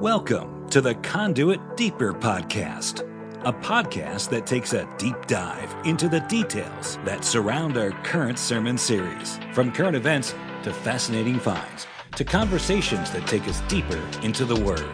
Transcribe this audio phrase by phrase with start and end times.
[0.00, 3.08] Welcome to the Conduit Deeper Podcast,
[3.44, 8.76] a podcast that takes a deep dive into the details that surround our current sermon
[8.76, 10.34] series, from current events
[10.64, 11.86] to fascinating finds
[12.16, 14.90] to conversations that take us deeper into the Word.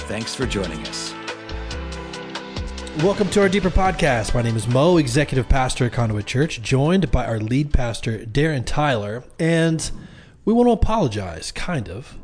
[0.00, 1.14] Thanks for joining us.
[3.02, 4.34] Welcome to our Deeper Podcast.
[4.34, 8.66] My name is Mo, Executive Pastor at Conduit Church, joined by our lead pastor, Darren
[8.66, 9.24] Tyler.
[9.38, 9.90] And
[10.44, 12.18] we want to apologize, kind of,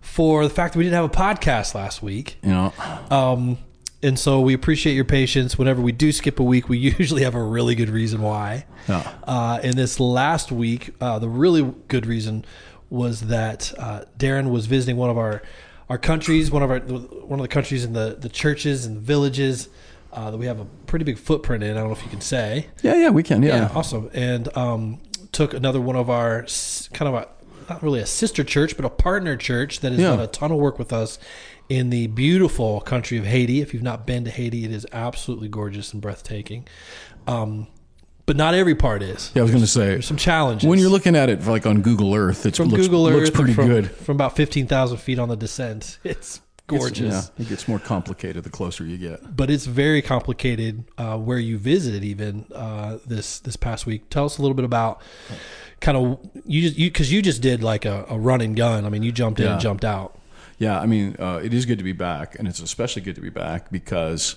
[0.00, 2.38] for the fact that we didn't have a podcast last week.
[2.42, 2.72] You know,
[3.10, 3.58] Um,
[4.02, 5.58] and so we appreciate your patience.
[5.58, 8.64] Whenever we do skip a week, we usually have a really good reason why.
[8.88, 9.10] Yeah.
[9.24, 12.44] Uh, and this last week, uh, the really good reason
[12.88, 15.42] was that uh, Darren was visiting one of our
[15.88, 19.00] our countries, one of our one of the countries in the the churches and the
[19.00, 19.68] villages
[20.12, 21.76] uh, that we have a pretty big footprint in.
[21.76, 22.68] I don't know if you can say.
[22.82, 23.42] yeah, yeah, we can.
[23.42, 24.10] Yeah, Yeah, awesome.
[24.12, 25.00] And um,
[25.32, 26.46] took another one of our
[26.92, 27.28] kind of a
[27.70, 30.10] not really a sister church, but a partner church that has Yeah.
[30.10, 31.18] done a ton of work with us
[31.68, 33.60] in the beautiful country of Haiti.
[33.62, 36.66] If you've not been to Haiti, it is absolutely gorgeous and breathtaking.
[37.26, 37.68] Um,
[38.26, 39.30] but not every part is.
[39.34, 40.68] Yeah, I was going to say There's some challenges.
[40.68, 43.54] when you're looking at it like on Google Earth, it from looks, Google looks pretty
[43.54, 43.90] from, good.
[43.90, 45.98] from about fifteen thousand feet on the descent.
[46.04, 47.00] It's gorgeous.
[47.00, 49.36] It's- yeah, it gets more complicated the closer you get.
[49.36, 54.08] but it's very complicated uh, where you visited even uh, this this past week.
[54.10, 55.02] Tell us a little bit about
[55.80, 58.84] kind of you just you because you just did like a, a run and gun.
[58.84, 60.16] I mean, you jumped in and jumped out.
[60.58, 63.22] Yeah, I mean, uh, it is good to be back, and it's especially good to
[63.22, 64.36] be back because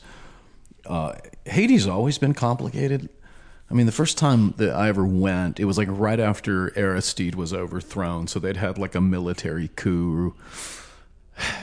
[0.85, 3.09] uh, Haiti's always been complicated.
[3.69, 7.35] I mean, the first time that I ever went, it was like right after Aristide
[7.35, 10.33] was overthrown, so they'd had like a military coup.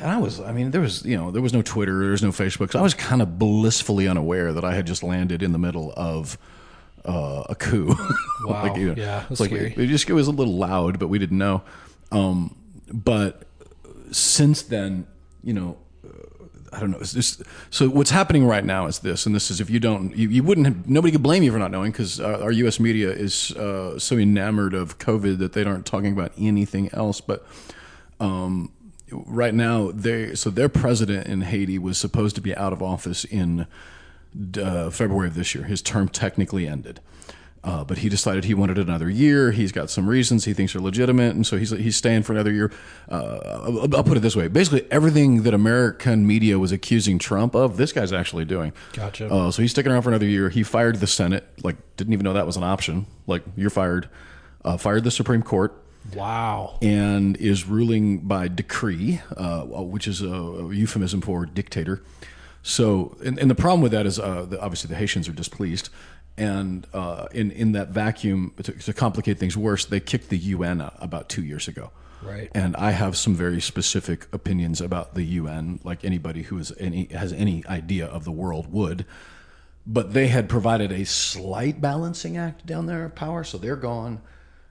[0.01, 2.23] And I was, I mean, there was, you know, there was no Twitter, there was
[2.23, 2.73] no Facebook.
[2.73, 5.93] So I was kind of blissfully unaware that I had just landed in the middle
[5.97, 6.37] of
[7.05, 7.95] uh, a coup.
[8.47, 8.75] Wow.
[8.75, 9.75] you know, Yeah, it's like scary.
[9.77, 11.61] it just it was a little loud, but we didn't know.
[12.11, 12.57] Um,
[12.91, 13.43] but
[14.13, 15.07] since then,
[15.45, 16.97] you know, uh, I don't know.
[16.99, 20.17] It's just, so what's happening right now is this, and this is if you don't,
[20.17, 22.81] you, you wouldn't, have, nobody could blame you for not knowing because uh, our U.S.
[22.81, 27.21] media is uh, so enamored of COVID that they aren't talking about anything else.
[27.21, 27.47] But
[28.21, 28.73] um,
[29.11, 33.25] right now, they so their president in Haiti was supposed to be out of office
[33.25, 33.67] in
[34.59, 35.65] uh, February of this year.
[35.65, 37.01] His term technically ended.
[37.63, 39.51] Uh, but he decided he wanted another year.
[39.51, 42.51] He's got some reasons he thinks are legitimate, and so he's he's staying for another
[42.51, 42.73] year.
[43.07, 47.55] Uh, I'll, I'll put it this way: basically, everything that American media was accusing Trump
[47.55, 48.73] of, this guy's actually doing.
[48.95, 49.31] Gotcha.
[49.31, 50.49] Uh, so he's sticking around for another year.
[50.49, 53.05] He fired the Senate, like didn't even know that was an option.
[53.27, 54.09] Like you're fired.
[54.65, 55.75] Uh, fired the Supreme Court
[56.15, 56.79] Wow.
[56.81, 62.03] and is ruling by decree, uh, which is a euphemism for dictator.
[62.63, 65.89] So, and, and the problem with that is uh, the, obviously the Haitians are displeased,
[66.37, 70.91] and uh, in in that vacuum, to, to complicate things worse, they kicked the UN
[70.99, 71.91] about two years ago.
[72.23, 72.51] Right.
[72.55, 77.07] And I have some very specific opinions about the UN, like anybody who is any
[77.07, 79.07] has any idea of the world would.
[79.87, 84.21] But they had provided a slight balancing act down there of power, so they're gone.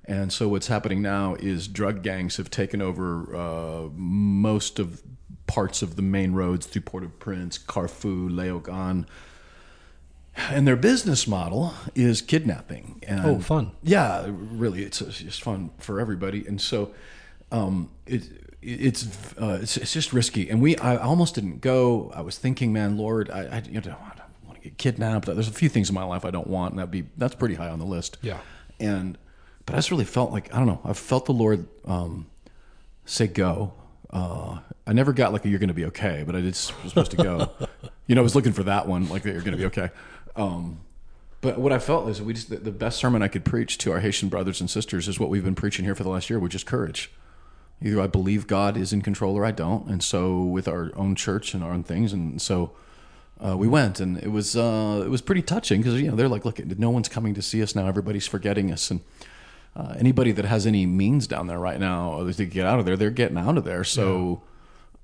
[0.06, 5.02] And so what's happening now is drug gangs have taken over uh, most of
[5.50, 9.06] parts of the main roads through Port-au-Prince, Carrefour, Léogâne.
[10.36, 13.02] And their business model is kidnapping.
[13.08, 13.72] And Oh, fun.
[13.84, 16.94] yeah, really, it's, it's just fun for everybody, and so
[17.52, 18.24] um, it,
[18.62, 19.06] it's
[19.42, 20.50] uh, it's it's just risky.
[20.50, 22.12] And we, I almost didn't go.
[22.16, 25.26] I was thinking, man, Lord, I, I you know, I don't want to get kidnapped.
[25.26, 27.56] There's a few things in my life I don't want, and that'd be that's pretty
[27.56, 28.18] high on the list.
[28.22, 28.38] Yeah.
[28.80, 29.18] And
[29.66, 30.80] but I just really felt like I don't know.
[30.86, 32.28] I felt the Lord um,
[33.06, 33.74] say go.
[34.12, 36.74] Uh, I never got like a, you're going to be okay, but I did was
[36.88, 37.50] supposed to go.
[38.08, 39.90] you know, I was looking for that one, like that you're going to be okay.
[40.36, 40.80] Um,
[41.42, 43.92] but what I felt is we just the, the best sermon I could preach to
[43.92, 46.40] our Haitian brothers and sisters is what we've been preaching here for the last year,
[46.40, 47.12] which is courage.
[47.82, 51.16] Either I believe God is in control or I don't, and so with our own
[51.16, 52.72] church and our own things, and so
[53.40, 56.28] uh, we went, and it was uh, it was pretty touching because you know they're
[56.28, 57.88] like, look, no one's coming to see us now.
[57.88, 59.00] Everybody's forgetting us, and
[59.80, 62.98] uh, anybody that has any means down there right now to get out of there,
[62.98, 63.84] they're getting out of there.
[63.84, 64.44] So.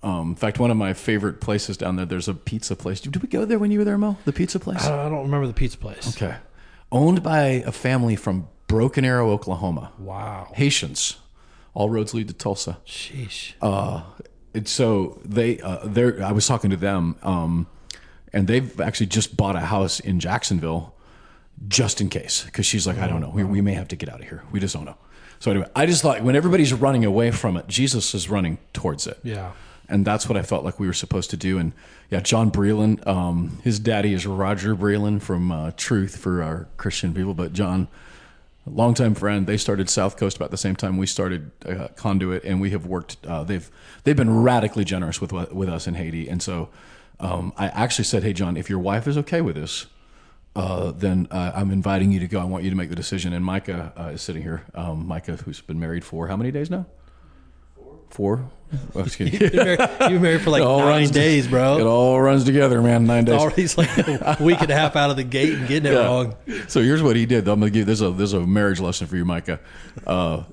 [0.04, 3.02] Um, in fact, one of my favorite places down there, there's a pizza place.
[3.02, 4.18] Did we go there when you were there, Mo?
[4.26, 4.86] The pizza place?
[4.86, 6.16] I don't, I don't remember the pizza place.
[6.16, 6.36] Okay.
[6.92, 9.94] Owned by a family from Broken Arrow, Oklahoma.
[9.98, 10.52] Wow.
[10.54, 11.18] Haitians.
[11.74, 12.78] All roads lead to Tulsa.
[12.86, 13.54] Sheesh.
[13.62, 14.04] Uh,
[14.66, 17.66] so they, uh, they're, I was talking to them, um,
[18.32, 20.95] and they've actually just bought a house in Jacksonville
[21.68, 22.44] just in case.
[22.44, 23.30] Because she's like, I don't know.
[23.30, 24.44] We, we may have to get out of here.
[24.52, 24.98] We just don't know.
[25.40, 29.08] So anyway, I just thought when everybody's running away from it, Jesus is running towards
[29.08, 29.20] it.
[29.24, 29.52] Yeah.
[29.88, 31.60] And that's what I felt like we were supposed to do.
[31.60, 31.74] And
[32.10, 37.14] yeah, John Breland, um, his daddy is Roger Breland from uh, Truth for our Christian
[37.14, 37.88] people, but John
[38.66, 39.48] longtime friend.
[39.48, 42.86] They started South Coast about the same time we started uh, Conduit, and we have
[42.86, 43.18] worked.
[43.26, 43.70] Uh, they've
[44.04, 46.70] they've been radically generous with with us in Haiti, and so
[47.20, 49.88] um, I actually said, "Hey, John, if your wife is okay with this."
[50.56, 52.40] Uh, then uh, I'm inviting you to go.
[52.40, 53.34] I want you to make the decision.
[53.34, 54.64] And Micah uh, is sitting here.
[54.74, 56.86] Um, Micah, who's been married for how many days now?
[58.10, 58.50] Four.
[58.96, 59.38] Oh, excuse me.
[59.40, 61.78] You've been married, you've been married for like nine runs- days, bro.
[61.80, 63.06] It all runs together, man.
[63.06, 63.36] Nine days.
[63.40, 65.96] Already he's like a week and a half out of the gate and getting it
[65.96, 66.06] Yeah.
[66.06, 66.36] wrong.
[66.70, 67.48] So here's what he did.
[67.50, 69.60] I'm gonna give this a this is a marriage lesson for you, Micah.
[70.08, 70.44] Uh,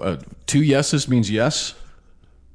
[0.00, 0.16] uh,
[0.46, 1.74] two yeses means yes.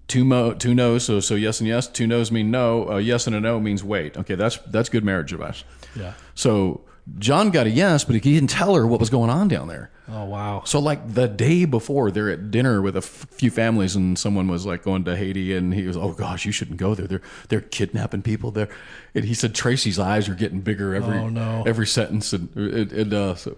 [0.08, 1.04] Two mo two no's.
[1.06, 1.88] So so yes and yes.
[1.88, 2.88] Two no's mean no.
[2.90, 4.18] A yes and a no means wait.
[4.18, 5.64] Okay, that's that's good marriage advice.
[5.96, 6.14] Yeah.
[6.34, 6.82] So
[7.20, 9.90] John got a yes, but he didn't tell her what was going on down there.
[10.10, 10.64] Oh wow.
[10.66, 14.48] So like the day before, they're at dinner with a f- few families, and someone
[14.48, 17.08] was like going to Haiti, and he was, "Oh gosh, you shouldn't go there.
[17.08, 18.70] They're they're kidnapping people there."
[19.16, 21.64] And he said Tracy's eyes are getting bigger every Oh, no.
[21.66, 23.58] every sentence, and and, and uh, so,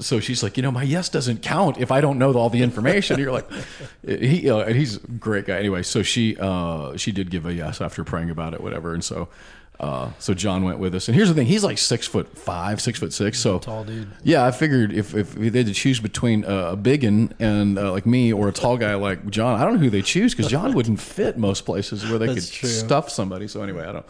[0.00, 2.62] so she's like, you know, my yes doesn't count if I don't know all the
[2.62, 3.18] information.
[3.20, 3.48] You're like,
[4.06, 5.58] he uh, and he's a great guy.
[5.58, 9.04] Anyway, so she uh, she did give a yes after praying about it, whatever, and
[9.04, 9.28] so.
[9.80, 12.80] Uh, so John went with us, and here's the thing: he's like six foot five,
[12.80, 13.38] six foot six.
[13.40, 14.08] So Tall dude.
[14.22, 17.76] yeah, I figured if, if they had to choose between uh, a big one and
[17.76, 20.32] uh, like me or a tall guy like John, I don't know who they choose
[20.34, 22.68] because John wouldn't fit most places where they That's could true.
[22.68, 23.48] stuff somebody.
[23.48, 24.06] So anyway, I don't.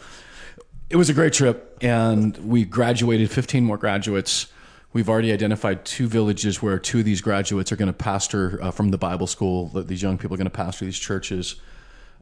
[0.87, 4.47] It was a great trip, and we graduated 15 more graduates.
[4.93, 8.69] We've already identified two villages where two of these graduates are going to pastor uh,
[8.69, 9.69] from the Bible school.
[9.69, 11.55] that These young people are going to pastor these churches.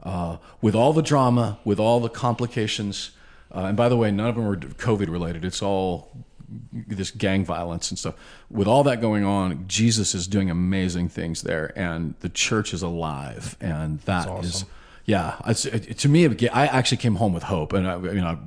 [0.02, 3.10] Uh, with all the drama, with all the complications,
[3.54, 5.44] uh, and by the way, none of them are COVID related.
[5.44, 6.24] It's all
[6.72, 8.14] this gang violence and stuff.
[8.50, 12.82] With all that going on, Jesus is doing amazing things there, and the church is
[12.82, 14.64] alive, and that is,
[15.04, 15.36] yeah.
[15.46, 18.38] It's, it, to me, I actually came home with hope, and I, you know.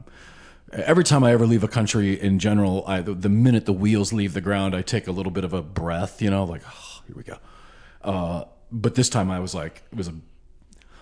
[0.74, 4.12] Every time I ever leave a country in general, I, the, the minute the wheels
[4.12, 7.02] leave the ground, I take a little bit of a breath, you know, like, oh,
[7.08, 7.38] here we go.
[8.02, 10.16] Uh, but this time I was like, it was a,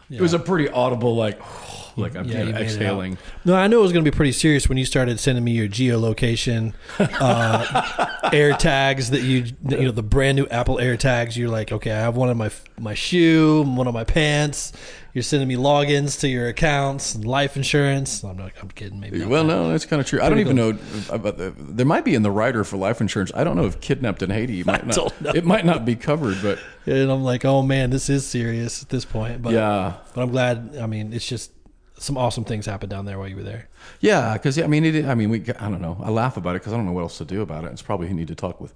[0.10, 1.40] it was a pretty audible, like,
[1.98, 2.62] like I'm Yeah, you you know, made it out.
[2.62, 3.18] exhaling.
[3.46, 5.52] No, I knew it was going to be pretty serious when you started sending me
[5.54, 11.38] your geolocation uh, air tags that you you know the brand new Apple air tags.
[11.38, 14.74] You're like, okay, I have one on my my shoe, one on my pants.
[15.16, 18.22] You're sending me logins to your accounts and life insurance.
[18.22, 18.52] I'm not.
[18.62, 19.00] I'm kidding.
[19.00, 19.20] Maybe.
[19.20, 20.22] not Well, no, that's kind of true.
[20.22, 20.78] I don't even know
[21.10, 21.54] about the.
[21.58, 23.32] There might be in the rider for life insurance.
[23.34, 25.14] I don't know if kidnapped in Haiti might not.
[25.34, 28.90] It might not be covered, but And I'm like, oh man, this is serious at
[28.90, 29.42] this point.
[29.42, 30.76] But yeah, but I'm glad.
[30.82, 31.52] I mean, it's just
[31.98, 33.70] some awesome things happened down there while you were there.
[34.02, 34.34] yeah.
[34.34, 35.40] Because I mean, it, I mean, we.
[35.60, 35.98] I don't know.
[36.04, 37.72] I laugh about it because I don't know what else to do about it.
[37.72, 38.74] It's probably you need to talk with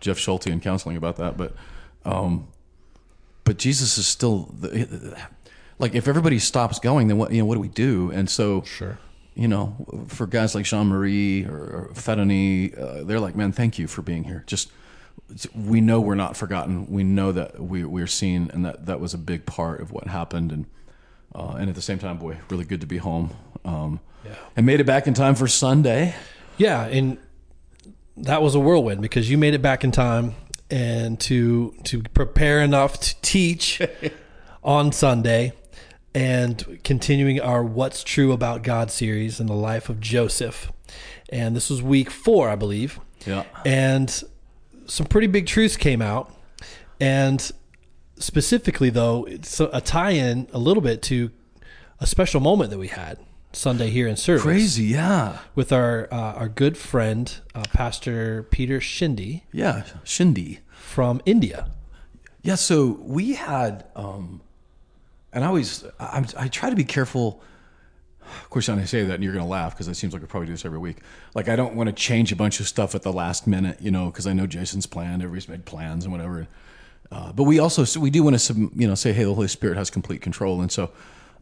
[0.00, 1.38] Jeff Schulte in counseling about that.
[1.38, 1.54] But,
[2.04, 2.48] um,
[3.44, 5.16] but Jesus is still the,
[5.78, 7.32] like if everybody stops going, then what?
[7.32, 8.10] You know, what do we do?
[8.12, 8.98] And so Sure.
[9.34, 9.76] you know,
[10.08, 14.02] for guys like Jean Marie or, or Fedoni, uh, they're like, man, thank you for
[14.02, 14.44] being here.
[14.46, 14.70] Just
[15.54, 16.86] we know we're not forgotten.
[16.90, 20.06] We know that we we're seen, and that that was a big part of what
[20.06, 20.52] happened.
[20.52, 20.66] And
[21.34, 23.30] uh, and at the same time, boy, really good to be home.
[23.64, 24.34] Um, Yeah.
[24.56, 26.14] And made it back in time for Sunday.
[26.56, 27.18] Yeah, and
[28.16, 30.34] that was a whirlwind because you made it back in time
[30.70, 33.80] and to to prepare enough to teach
[34.64, 35.52] on Sunday
[36.18, 40.72] and continuing our What's True About God series in the life of Joseph.
[41.28, 42.98] And this was week 4, I believe.
[43.24, 43.44] Yeah.
[43.64, 44.24] And
[44.86, 46.34] some pretty big truths came out.
[47.00, 47.48] And
[48.16, 51.30] specifically though, it's a tie-in a little bit to
[52.00, 53.20] a special moment that we had
[53.52, 58.80] Sunday here in service Crazy, yeah, with our uh, our good friend uh, Pastor Peter
[58.80, 59.84] Shindy yeah.
[60.04, 60.58] Shindy.
[60.70, 61.70] from India.
[62.42, 64.42] Yeah, so we had, um,
[65.32, 67.42] and I always, I, I try to be careful.
[68.42, 70.22] Of course, when I say that, and you're going to laugh because it seems like
[70.22, 70.98] I probably do this every week.
[71.34, 73.90] Like, I don't want to change a bunch of stuff at the last minute, you
[73.90, 76.46] know, because I know Jason's planned, everybody's made plans and whatever.
[77.10, 79.48] Uh, but we also, so we do want to, you know, say, hey, the Holy
[79.48, 80.60] Spirit has complete control.
[80.60, 80.90] And so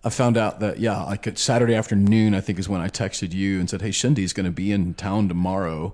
[0.05, 3.33] I found out that, yeah, like at Saturday afternoon, I think is when I texted
[3.33, 5.93] you and said, hey, Shindy's going to be in town tomorrow.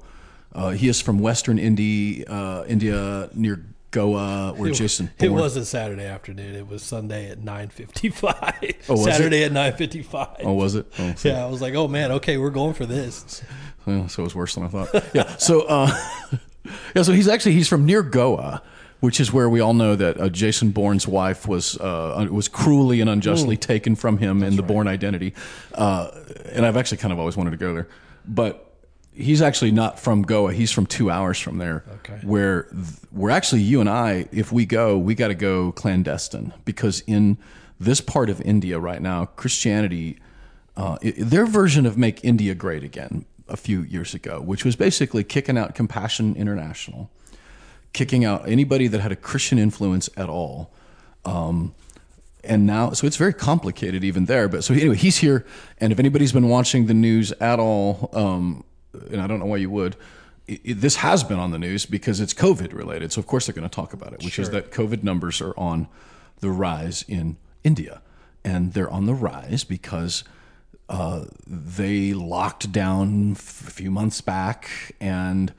[0.53, 5.11] Uh, he is from Western Indy, uh, India near Goa, where Jason.
[5.21, 6.57] It wasn't Saturday afternoon.
[6.57, 8.75] It was Sunday at nine fifty five.
[8.89, 9.13] Oh, was it?
[9.13, 10.39] Saturday at nine fifty five.
[10.41, 10.87] Oh, was it?
[10.99, 13.43] Oh, so, Yeah, I was like, oh man, okay, we're going for this.
[13.87, 15.05] so it was worse than I thought.
[15.15, 15.37] Yeah.
[15.37, 15.91] So, uh,
[16.97, 17.03] yeah.
[17.03, 18.63] So he's actually he's from near Goa,
[19.01, 23.03] which is where we all know that uh, Jason Bourne's wife was uh, was cruelly
[23.03, 25.35] and unjustly taken from him in the Bourne identity.
[25.75, 26.11] Uh,
[26.53, 27.89] and I've actually kind of always wanted to go there,
[28.27, 28.72] but
[29.14, 30.52] he's actually not from Goa.
[30.52, 31.85] He's from two hours from there.
[31.97, 32.19] Okay.
[32.23, 32.69] Where
[33.11, 37.38] we're actually you and I, if we go, we got to go clandestine because in
[37.78, 40.19] this part of India right now, Christianity,
[40.76, 45.25] uh, their version of "Make India Great Again" a few years ago, which was basically
[45.25, 47.11] kicking out Compassion International,
[47.92, 50.73] kicking out anybody that had a Christian influence at all.
[51.25, 51.75] Um,
[52.45, 54.49] and now, so it's very complicated even there.
[54.49, 55.45] But so anyway, he's here,
[55.78, 58.64] and if anybody's been watching the news at all, um,
[59.11, 59.97] and I don't know why you would,
[60.47, 63.13] it, it- this has been on the news because it's COVID related.
[63.13, 65.55] So of course they're going to talk about it, which is that COVID numbers are
[65.59, 65.89] on
[66.41, 68.03] the rise in India,
[68.45, 70.25] and they're on the rise because
[70.89, 74.69] uh, they locked down f- a few months back
[75.01, 75.53] and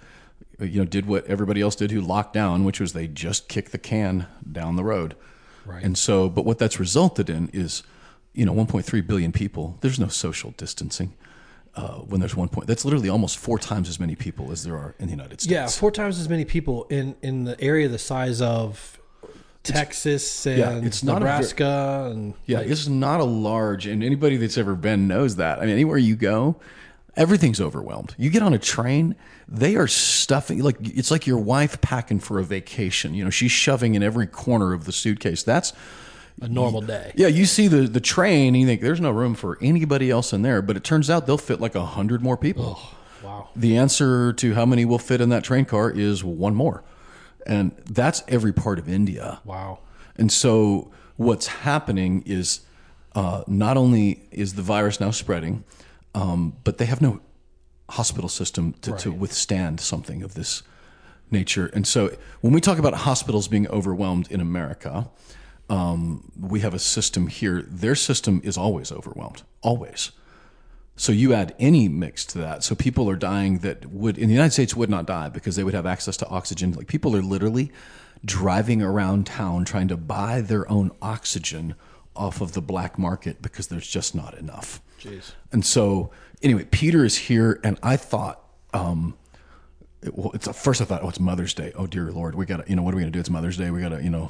[0.59, 3.71] you know did what everybody else did who locked down, which was they just kicked
[3.71, 5.15] the can down the road.
[5.65, 5.81] Right.
[5.83, 7.83] And so, but what that's resulted in is,
[8.33, 9.77] you know, 1.3 billion people.
[9.81, 11.13] There's no social distancing.
[11.75, 14.75] Uh, when there's one point, that's literally almost four times as many people as there
[14.75, 15.51] are in the United States.
[15.51, 18.99] Yeah, four times as many people in in the area the size of
[19.63, 24.03] Texas and yeah, it's not a ver- Nebraska and Yeah, it's not a large, and
[24.03, 25.59] anybody that's ever been knows that.
[25.59, 26.57] I mean, anywhere you go,
[27.15, 28.13] everything's overwhelmed.
[28.17, 29.15] You get on a train,
[29.47, 33.13] they are stuffing like it's like your wife packing for a vacation.
[33.13, 35.43] You know, she's shoving in every corner of the suitcase.
[35.43, 35.73] That's
[36.41, 37.11] a normal day.
[37.15, 37.27] yeah.
[37.27, 40.41] You see the the train, and you think there's no room for anybody else in
[40.41, 42.79] there, but it turns out they'll fit like a hundred more people.
[43.23, 43.49] Wow.
[43.55, 46.83] The answer to how many will fit in that train car is one more,
[47.47, 49.39] and that's every part of India.
[49.45, 49.79] Wow.
[50.17, 52.61] And so what's happening is
[53.15, 55.63] uh, not only is the virus now spreading,
[56.15, 57.21] um, but they have no
[57.89, 60.63] hospital system to, to withstand something of this
[61.31, 61.67] nature.
[61.73, 65.09] And so when we talk about hospitals being overwhelmed in America,
[65.69, 67.63] um, we have a system here.
[67.63, 70.11] Their system is always overwhelmed, always.
[70.95, 72.63] So you add any mix to that.
[72.63, 75.63] So people are dying that would in the United States would not die because they
[75.63, 76.73] would have access to oxygen.
[76.73, 77.71] Like people are literally
[78.23, 81.75] driving around town trying to buy their own oxygen
[82.15, 84.81] off of the black market because there's just not enough.
[85.01, 85.31] Jeez.
[85.51, 86.11] And so
[86.43, 88.39] anyway, Peter is here, and I thought.
[88.73, 89.17] Um,
[90.01, 91.71] it, well, it's at first I thought, oh, it's Mother's Day.
[91.75, 93.19] Oh dear Lord, we got to, you know, what are we going to do?
[93.19, 93.71] It's Mother's Day.
[93.71, 94.29] We got to, you know,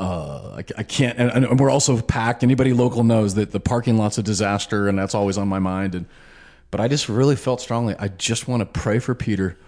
[0.00, 1.18] uh, I, I can't.
[1.18, 2.42] And, and we're also packed.
[2.42, 5.94] Anybody local knows that the parking lot's a disaster, and that's always on my mind.
[5.94, 6.06] And
[6.70, 7.94] but I just really felt strongly.
[7.98, 9.58] I just want to pray for Peter,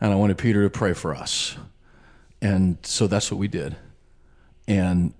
[0.00, 1.56] and I wanted Peter to pray for us.
[2.42, 3.76] And so that's what we did.
[4.68, 5.14] And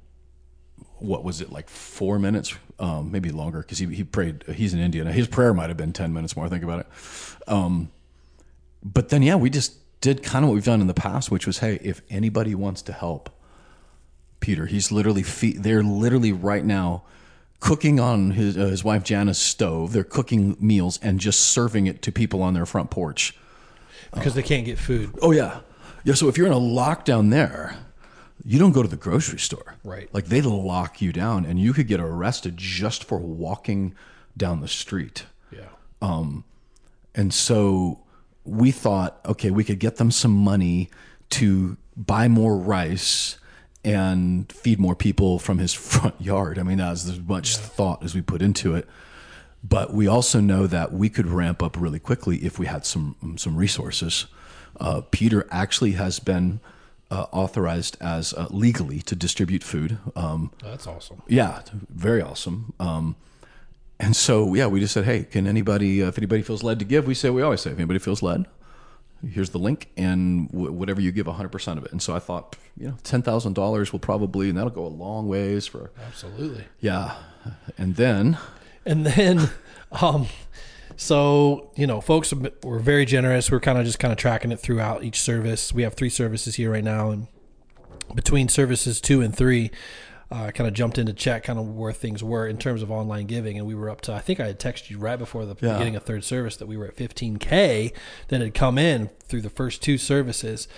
[0.98, 4.44] what was it like four minutes, um, maybe longer, because he he prayed.
[4.54, 5.04] He's in India.
[5.10, 6.48] His prayer might have been ten minutes more.
[6.50, 6.86] Think about it.
[7.48, 7.90] Um,
[8.82, 11.46] but then yeah, we just did kind of what we've done in the past, which
[11.46, 13.30] was, hey, if anybody wants to help,
[14.40, 17.02] Peter, he's literally fe- they're literally right now
[17.60, 19.92] cooking on his uh, his wife Jana's stove.
[19.92, 23.36] They're cooking meals and just serving it to people on their front porch.
[24.12, 25.10] Because they can't get food.
[25.22, 25.60] Oh yeah,
[26.04, 26.14] yeah.
[26.14, 27.76] So if you're in a lockdown there,
[28.44, 29.76] you don't go to the grocery store.
[29.84, 30.12] Right.
[30.12, 33.94] Like they lock you down, and you could get arrested just for walking
[34.36, 35.26] down the street.
[35.52, 35.68] Yeah.
[36.02, 36.44] Um,
[37.14, 38.00] And so
[38.44, 40.88] we thought, okay, we could get them some money
[41.30, 43.36] to buy more rice
[43.84, 46.58] and feed more people from his front yard.
[46.58, 48.88] I mean, that's as much thought as we put into it.
[49.62, 53.36] But we also know that we could ramp up really quickly if we had some
[53.36, 54.26] some resources.
[54.78, 56.60] Uh, Peter actually has been
[57.10, 59.98] uh, authorized as uh, legally to distribute food.
[60.16, 61.22] Um, That's awesome.
[61.28, 61.60] yeah,
[61.90, 62.72] very awesome.
[62.80, 63.16] Um,
[63.98, 66.86] and so, yeah, we just said, hey, can anybody, uh, if anybody feels led to
[66.86, 68.46] give, we say, we always say, if anybody feels led,
[69.28, 71.92] here's the link, and w- whatever you give, 100% of it.
[71.92, 75.66] And so I thought, you know, $10,000 will probably, and that'll go a long ways
[75.66, 76.64] for, Absolutely.
[76.80, 77.16] yeah.
[77.78, 78.38] And then,
[78.86, 79.50] And then,
[80.00, 80.26] um,
[80.96, 83.50] so you know, folks were very generous.
[83.50, 85.72] We're kind of just kind of tracking it throughout each service.
[85.72, 87.26] We have three services here right now, and
[88.14, 89.70] between services two and three,
[90.30, 92.90] uh, kind of jumped in to check kind of where things were in terms of
[92.90, 94.12] online giving, and we were up to.
[94.12, 95.72] I think I had texted you right before the Yeah.
[95.72, 97.92] beginning of third service that we were at 15k
[98.28, 100.68] that had come in through the first two services.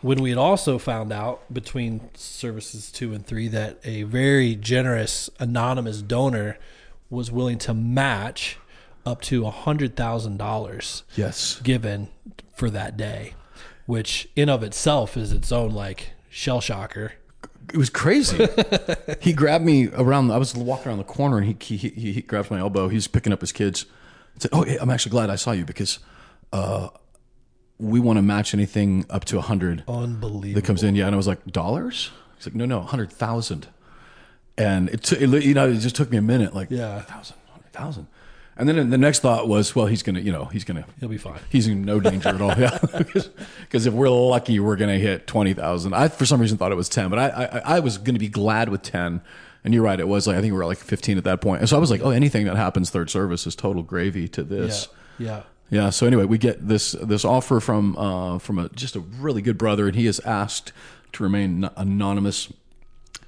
[0.00, 5.28] When we had also found out between services two and three that a very generous
[5.38, 6.58] anonymous donor
[7.10, 8.56] was willing to match
[9.04, 12.08] up to a hundred thousand dollars yes, given
[12.54, 13.34] for that day,
[13.86, 17.12] which in of itself is its own like shell shocker.
[17.72, 18.46] It was crazy.
[19.20, 22.20] he grabbed me around, I was walking around the corner, and he, he, he, he
[22.22, 22.88] grabs my elbow.
[22.88, 23.86] He's picking up his kids.
[24.38, 25.98] Said, oh, hey, I'm actually glad I saw you because
[26.52, 26.88] uh,
[27.78, 30.54] we want to match anything up to a 100 Unbelievable.
[30.60, 30.94] that comes in.
[30.96, 32.10] Yeah, and I was like, dollars?
[32.36, 33.68] He's like, no, no, hundred thousand.
[34.58, 36.54] And it, took you know, it just took me a minute.
[36.54, 37.00] Like, Yeah.
[37.02, 38.06] thousand, hundred thousand.
[38.56, 41.16] And then the next thought was, well, he's gonna, you know, he's gonna, He'll be
[41.16, 41.38] fine.
[41.48, 42.52] he's in no danger at all.
[42.58, 42.78] Yeah,
[43.60, 45.94] because if we're lucky, we're gonna hit twenty thousand.
[45.94, 48.28] I for some reason thought it was ten, but I, I, I was gonna be
[48.28, 49.22] glad with ten.
[49.64, 51.60] And you're right, it was like I think we were like fifteen at that point.
[51.60, 54.42] And so I was like, oh, anything that happens third service is total gravy to
[54.42, 54.46] Yeah.
[54.48, 54.88] this.
[55.18, 55.42] Yeah.
[55.70, 55.90] Yeah.
[55.90, 59.56] So anyway, we get this this offer from uh, from a just a really good
[59.56, 60.72] brother, and he has asked
[61.12, 62.52] to remain n- anonymous.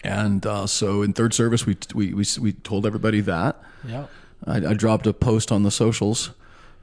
[0.02, 3.59] And uh, so in third service, we we we, we told everybody that.
[3.87, 4.07] Yeah.
[4.47, 6.31] I, I dropped a post on the socials,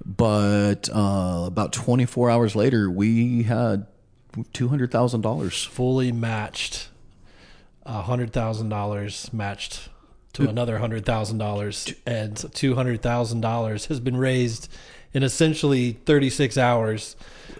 [0.05, 3.85] but uh, about 24 hours later, we had
[4.53, 5.63] two hundred thousand dollars.
[5.63, 6.89] Fully matched.
[7.85, 9.89] Hundred thousand dollars matched
[10.33, 14.69] to another hundred thousand dollars, and two hundred thousand dollars has been raised
[15.13, 17.17] in essentially thirty six hours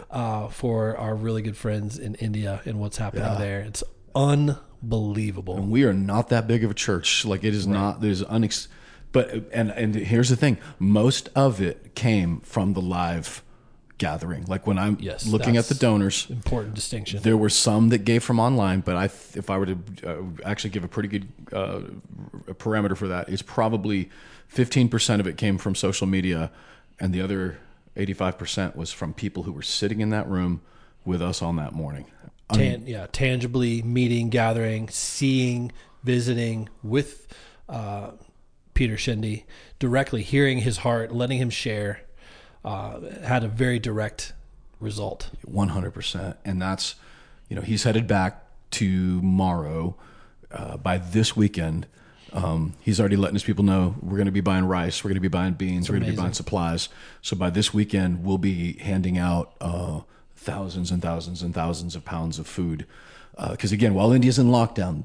[0.10, 3.38] uh, for our really good friends in India and what's happening Yeah.
[3.40, 3.60] there.
[3.62, 3.84] It's
[4.16, 5.58] unbelievable.
[5.58, 7.26] We are not that big of a church.
[7.26, 8.00] Like it is not.
[8.00, 8.68] There's unex.
[9.12, 13.44] But and and here's the thing: most of it came from the live
[13.98, 14.46] gathering.
[14.46, 17.22] Like when I'm Yes, looking at the donors, Important distinction.
[17.22, 18.80] there were some that gave from online.
[18.82, 21.82] But I, if I were to uh, actually give a pretty good uh,
[22.54, 24.10] parameter for that, it's probably
[24.54, 26.52] 15% of it came from social media,
[27.00, 27.60] and the other
[27.96, 30.62] 85% was from people who were sitting in that room
[31.06, 32.06] with us on that morning.
[32.52, 35.72] Tan- yeah, tangibly meeting, gathering, seeing,
[36.04, 37.28] visiting with
[37.70, 38.12] uh,
[38.82, 39.44] Peter Shindy,
[39.78, 42.02] directly hearing his heart, letting him share,
[42.66, 44.34] uh, had a very direct
[44.80, 45.30] result.
[45.46, 46.96] One hundred percent, and that's
[47.48, 49.96] you know he's headed back tomorrow.
[50.50, 51.86] Uh, by this weekend,
[52.34, 55.14] um, he's already letting his people know we're going to be buying rice, we're going
[55.14, 56.90] to be buying beans, we're going to be buying supplies.
[57.22, 60.00] So by this weekend, we'll be handing out uh,
[60.36, 62.88] thousands and thousands and thousands of pounds of food.
[63.40, 65.04] Because again, while India's in lockdown,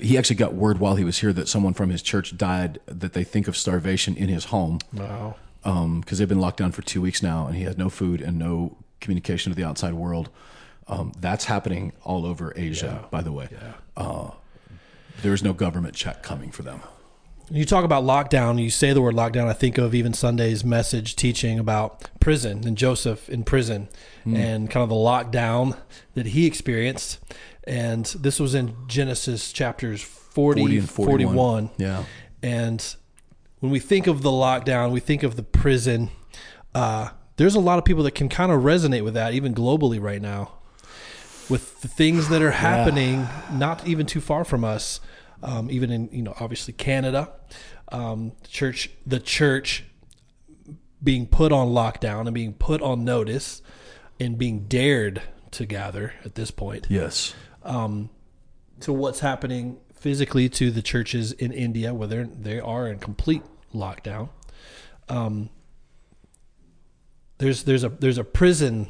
[0.00, 3.12] he actually got word while he was here that someone from his church died that
[3.12, 5.36] they think of starvation in his home Wow.
[6.00, 8.38] because they've been locked down for two weeks now, and he has no food and
[8.38, 10.28] no communication to the outside world.
[10.88, 13.48] Um, that's happening all over Asia, by the way.
[13.96, 14.30] Uh,
[15.22, 16.80] there is no government check coming for them.
[17.50, 21.16] You talk about lockdown, you say the word lockdown, I think of even Sunday's message
[21.16, 23.88] teaching about prison and Joseph in prison
[24.26, 25.78] and kind of the lockdown
[26.12, 27.18] that he experienced.
[27.64, 31.34] And this was in Genesis chapters 40, 40 and 41.
[31.34, 31.70] 41.
[31.78, 32.04] Yeah.
[32.42, 32.96] And
[33.60, 36.10] when we think of the lockdown, we think of the prison.
[36.74, 40.00] Uh, there's a lot of people that can kind of resonate with that, even globally
[40.00, 40.52] right now,
[41.48, 45.00] with the things that are happening, not even too far from us,
[45.42, 47.30] um, even in you know obviously Canada,
[47.92, 49.84] um, church, the church
[51.02, 53.62] being put on lockdown and being put on notice
[54.18, 55.22] and being dared
[55.52, 57.34] to gather at this point Yes.
[58.80, 63.42] to what's happening physically to the churches in India, where they're, they are in complete
[63.74, 64.28] lockdown.
[65.08, 65.50] Um,
[67.38, 68.88] there's there's a there's a prison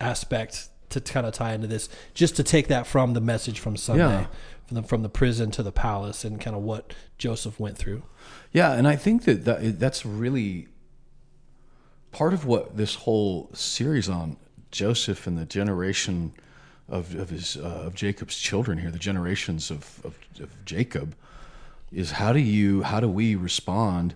[0.00, 3.76] aspect to kind of tie into this, just to take that from the message from
[3.76, 4.26] Sunday, Yeah.
[4.66, 8.02] From the from the prison to the palace, and kind of what Joseph went through.
[8.52, 10.68] Yeah, and I think that, that that's really
[12.12, 14.36] part of what this whole series on
[14.70, 16.32] Joseph and the generation
[16.88, 21.14] of, of his uh, of Jacob's children here, the generations of, of, of Jacob,
[21.92, 24.14] is how do you how do we respond,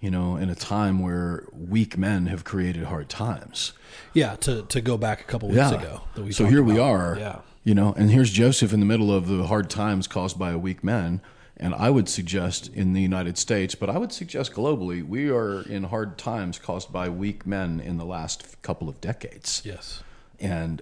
[0.00, 3.72] you know, in a time where weak men have created hard times?
[4.14, 6.02] Yeah, to to go back a couple weeks ago.
[6.14, 7.16] That we so here we are.
[7.18, 7.40] Yeah.
[7.62, 10.58] You know, and here's Joseph in the middle of the hard times caused by a
[10.58, 11.20] weak man.
[11.58, 15.60] And I would suggest in the United States, but I would suggest globally, we are
[15.60, 19.60] in hard times caused by weak men in the last couple of decades.
[19.62, 20.02] Yes.
[20.40, 20.80] And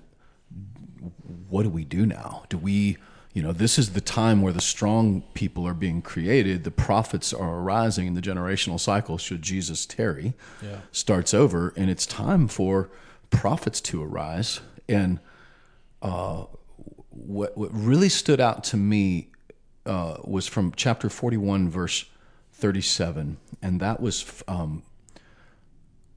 [1.48, 2.44] what do we do now?
[2.48, 2.96] Do we,
[3.33, 7.33] you know, this is the time where the strong people are being created, the prophets
[7.33, 10.79] are arising, and the generational cycle, should Jesus tarry, Yeah.
[10.93, 12.91] starts over, and it's time for
[13.31, 14.61] prophets to arise.
[14.88, 15.21] And
[16.03, 16.45] uh,
[17.11, 19.29] what what really stood out to me
[19.87, 22.07] uh, was from chapter forty one, verse
[22.53, 24.83] thirty seven, and that was um,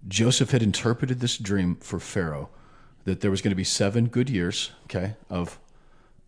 [0.07, 2.49] Joseph had interpreted this dream for Pharaoh
[3.03, 5.59] that there was going to be seven good years, okay, of,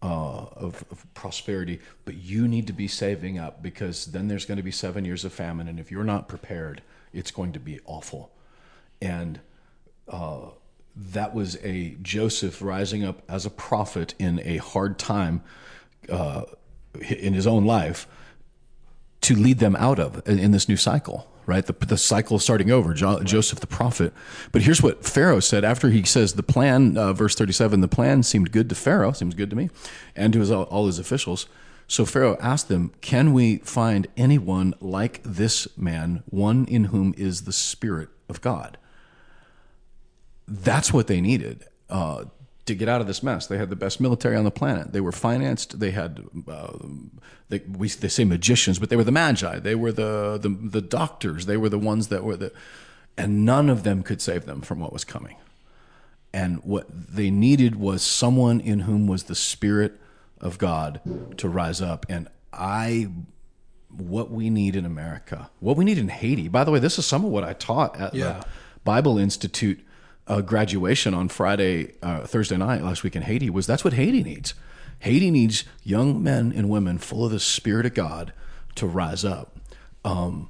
[0.04, 4.58] uh, of of prosperity, but you need to be saving up because then there's going
[4.58, 6.82] to be seven years of famine, and if you're not prepared,
[7.14, 8.30] it's going to be awful.
[9.02, 9.40] And
[10.10, 10.50] uh,
[10.96, 15.42] that was a Joseph rising up as a prophet in a hard time
[16.10, 16.44] uh,
[17.00, 18.06] in his own life
[19.22, 21.66] to lead them out of in, in this new cycle, right?
[21.66, 24.14] The, the cycle starting over, jo- Joseph the prophet.
[24.52, 28.24] But here's what Pharaoh said after he says the plan, uh, verse 37, the plan
[28.24, 29.70] seemed good to Pharaoh, seems good to me,
[30.16, 31.48] and to his, all his officials.
[31.88, 37.42] So Pharaoh asked them, Can we find anyone like this man, one in whom is
[37.42, 38.78] the Spirit of God?
[40.48, 41.66] That's what they needed.
[41.90, 42.26] Uh,
[42.66, 43.48] to get out of this mess.
[43.48, 44.94] They had the best military on the planet.
[44.94, 45.80] They were financed.
[45.80, 46.78] They had, uh,
[47.50, 49.60] they, we, they say magicians, but they were the magi.
[49.60, 51.46] They were the, the, the doctors.
[51.46, 52.54] They were the ones that were the,
[53.18, 55.36] and none of them could save them from what was coming.
[56.34, 60.00] And what they needed was someone in whom was the Spirit
[60.40, 61.00] of God
[61.38, 62.06] to rise up.
[62.10, 63.10] And I,
[63.90, 67.06] what we need in America, what we need in Haiti, by the way, this is
[67.06, 68.40] some of what I taught at Yeah.
[68.40, 68.46] the
[68.84, 69.86] Bible Institute
[70.28, 74.24] uh, graduation on Friday, uh, Thursday night last week in Haiti, was that's what Haiti
[74.24, 74.54] needs.
[75.00, 78.34] Haiti needs young men and women full of the Spirit of God
[78.76, 79.58] to rise up.
[80.06, 80.50] Um,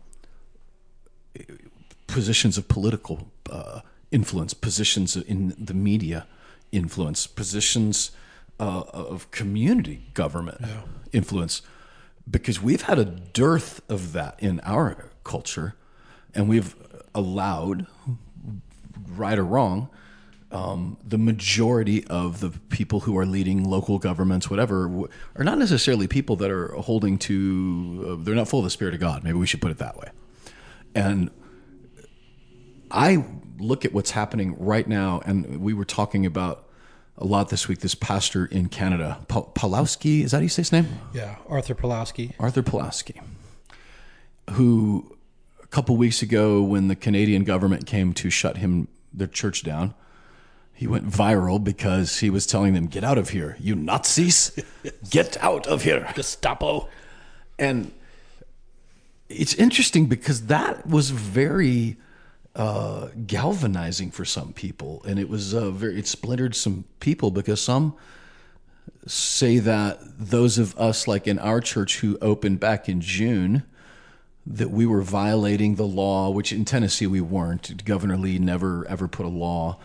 [2.07, 3.81] positions of political uh,
[4.11, 6.27] influence, positions in the media
[6.71, 8.11] influence, positions
[8.59, 10.61] uh, of community government
[11.11, 11.63] influence,
[12.29, 15.75] because we've had a dearth of that in our culture,
[16.35, 16.75] and we've
[17.15, 17.87] allowed,
[19.19, 19.89] right or wrong,
[20.51, 25.57] um, the majority of the people who are leading local governments, whatever, w- are not
[25.57, 28.17] necessarily people that are holding to.
[28.19, 29.23] Uh, they're not full of the spirit of God.
[29.23, 30.09] Maybe we should put it that way.
[30.93, 31.31] And
[32.91, 33.25] I
[33.57, 36.67] look at what's happening right now, and we were talking about
[37.17, 37.79] a lot this week.
[37.79, 40.87] This pastor in Canada, Pa- Pawlowski, is that how you say his name?
[41.13, 42.33] Yeah, Arthur Pulowski.
[42.39, 43.21] Arthur Pulaski,
[44.51, 45.15] who
[45.63, 49.93] a couple weeks ago, when the Canadian government came to shut him their church down,
[50.73, 54.51] he went viral because he was telling them, "Get out of here, you Nazis!
[55.09, 56.87] Get out of here!" Gestapo.
[57.59, 57.91] And
[59.29, 61.97] it's interesting because that was very
[62.55, 67.61] uh, galvanizing for some people, and it was uh, very it splintered some people because
[67.61, 67.95] some
[69.05, 73.63] say that those of us like in our church who opened back in June
[74.45, 77.85] that we were violating the law, which in Tennessee we weren't.
[77.85, 79.79] Governor Lee never ever put a law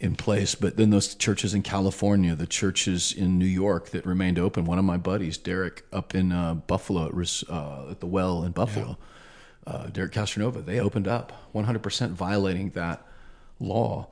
[0.00, 4.38] in place, but then those churches in California, the churches in New York that remained
[4.38, 4.64] open.
[4.64, 8.50] One of my buddies, Derek, up in uh, Buffalo at, uh, at the well in
[8.50, 8.98] Buffalo,
[9.64, 13.06] uh, Derek Castronova, they opened up 100% violating that
[13.60, 14.08] law.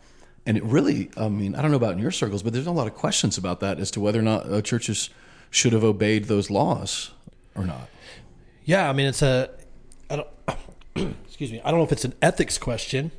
[0.46, 2.72] And it really, I mean, I don't know about in your circles, but there's a
[2.72, 5.10] lot of questions about that as to whether or not uh, churches
[5.50, 7.10] should have obeyed those laws
[7.56, 7.88] or not.
[8.64, 9.50] Yeah, I mean it's a
[10.10, 10.28] I don't
[11.24, 11.60] excuse me.
[11.64, 13.12] I don't know if it's an ethics question,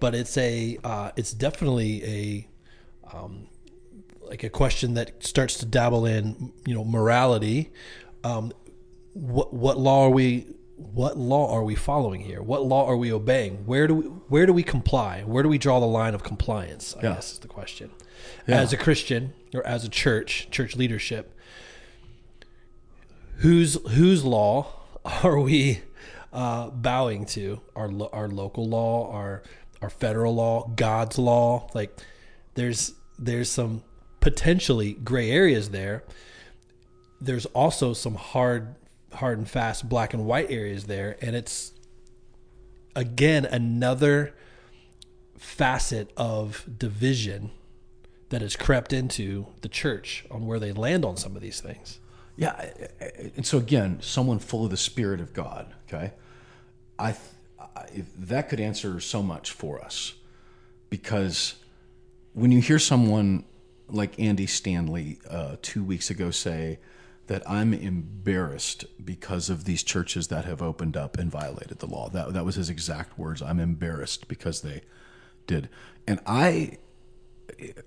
[0.00, 2.48] but it's a uh, it's definitely a
[3.16, 3.46] um,
[4.22, 7.70] like a question that starts to dabble in you know morality.
[8.24, 8.52] Um,
[9.12, 12.42] what what law are we what law are we following here?
[12.42, 13.64] What law are we obeying?
[13.66, 15.22] Where do we where do we comply?
[15.22, 16.96] Where do we draw the line of compliance?
[16.98, 17.14] I Yeah.
[17.14, 17.90] guess is the question.
[18.48, 21.38] As a Christian or as a church, church leadership,
[23.38, 24.66] whose whose law
[25.22, 25.82] are we
[26.34, 27.60] uh, bowing to?
[27.74, 29.42] Our lo- our local law, our
[29.80, 31.70] our federal law, God's law.
[31.74, 31.98] Like
[32.54, 33.82] there's there's some
[34.20, 36.04] potentially gray areas there.
[37.20, 38.74] There's also some hard
[39.14, 41.72] hard and fast black and white areas there, and it's
[42.96, 44.34] again another
[45.38, 47.50] facet of division
[48.30, 52.00] that has crept into the church on where they land on some of these things.
[52.36, 52.72] Yeah,
[53.36, 55.72] and so again, someone full of the Spirit of God.
[55.86, 56.12] Okay,
[57.04, 60.14] I, th- I that could answer so much for us,
[60.90, 61.54] because
[62.32, 63.44] when you hear someone
[63.88, 66.78] like Andy Stanley uh, two weeks ago say
[67.26, 72.08] that I'm embarrassed because of these churches that have opened up and violated the law.
[72.08, 73.42] That that was his exact words.
[73.42, 74.80] I'm embarrassed because they
[75.46, 75.68] did,
[76.06, 76.78] and I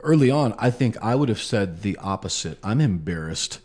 [0.02, 2.58] early on, I think I would have said the opposite.
[2.64, 3.60] I'm embarrassed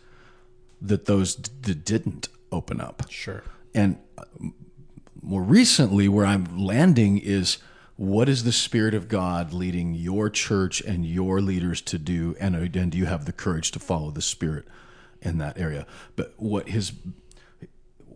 [0.81, 3.03] that those d- that didn't open up.
[3.09, 3.43] Sure.
[3.73, 3.97] And
[5.23, 7.57] more recently, where I'm landing is
[7.95, 12.35] what is the Spirit of God leading your church and your leaders to do?
[12.39, 14.65] And, uh, and do you have the courage to follow the Spirit
[15.21, 15.85] in that area?
[16.15, 16.93] But what his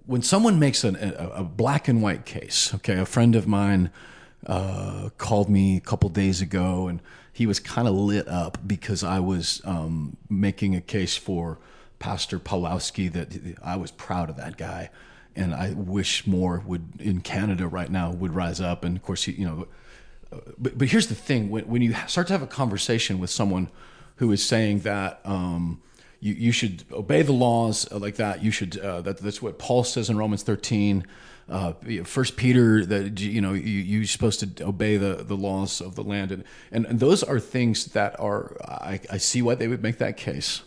[0.05, 3.91] when someone makes an, a, a black and white case, okay, a friend of mine
[4.45, 7.01] uh, called me a couple days ago, and
[7.33, 11.59] he was kind of lit up because I was um, making a case for
[11.99, 14.89] Pastor Pawlowski that I was proud of that guy,
[15.37, 18.83] and I wish more would in Canada right now would rise up.
[18.83, 19.67] And of course, you know,
[20.31, 23.29] uh, but but here's the thing: when when you start to have a conversation with
[23.29, 23.69] someone
[24.17, 25.21] who is saying that.
[25.25, 25.81] Um,
[26.19, 28.43] you, you should obey the laws like that.
[28.43, 31.05] You should uh, that that's what Paul says in Romans thirteen.
[31.47, 31.73] Uh,
[32.03, 36.03] First Peter that you know you you're supposed to obey the, the laws of the
[36.03, 39.81] land and, and and those are things that are I, I see why they would
[39.81, 40.63] make that case.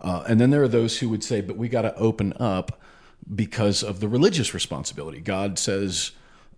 [0.00, 2.81] Uh, and then there are those who would say, but we got to open up
[3.34, 5.20] because of the religious responsibility.
[5.20, 6.12] God says.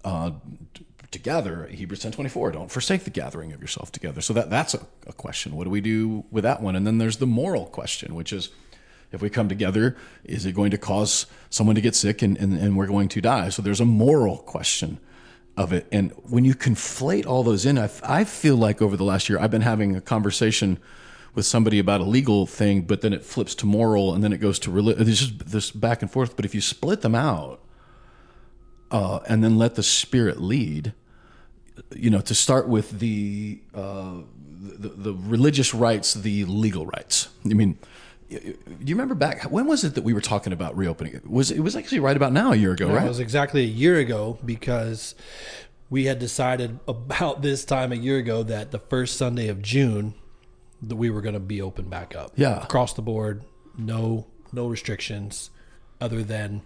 [0.04, 0.32] Uh,
[1.10, 4.74] to gather hebrews 10 24 don't forsake the gathering of yourself together so that that's
[4.74, 7.66] a, a question what do we do with that one and then there's the moral
[7.66, 8.50] question which is
[9.12, 12.58] if we come together is it going to cause someone to get sick and, and,
[12.58, 14.98] and we're going to die so there's a moral question
[15.56, 15.86] of it.
[15.92, 19.38] And when you conflate all those in, I, I feel like over the last year,
[19.38, 20.78] I've been having a conversation
[21.34, 24.38] with somebody about a legal thing, but then it flips to moral, and then it
[24.38, 25.04] goes to religion.
[25.04, 26.36] There's just this back and forth.
[26.36, 27.60] But if you split them out,
[28.90, 30.92] uh, and then let the Spirit lead,
[31.94, 34.18] you know, to start with the, uh,
[34.60, 37.28] the the religious rights, the legal rights.
[37.44, 37.78] I mean,
[38.30, 41.14] do you remember back when was it that we were talking about reopening?
[41.14, 43.04] It was it was actually right about now a year ago, right?
[43.04, 45.14] It was exactly a year ago because
[45.90, 50.14] we had decided about this time a year ago that the first Sunday of June
[50.88, 52.32] that we were going to be open back up.
[52.36, 52.62] Yeah.
[52.62, 53.44] across the board,
[53.76, 55.50] no no restrictions,
[56.00, 56.62] other than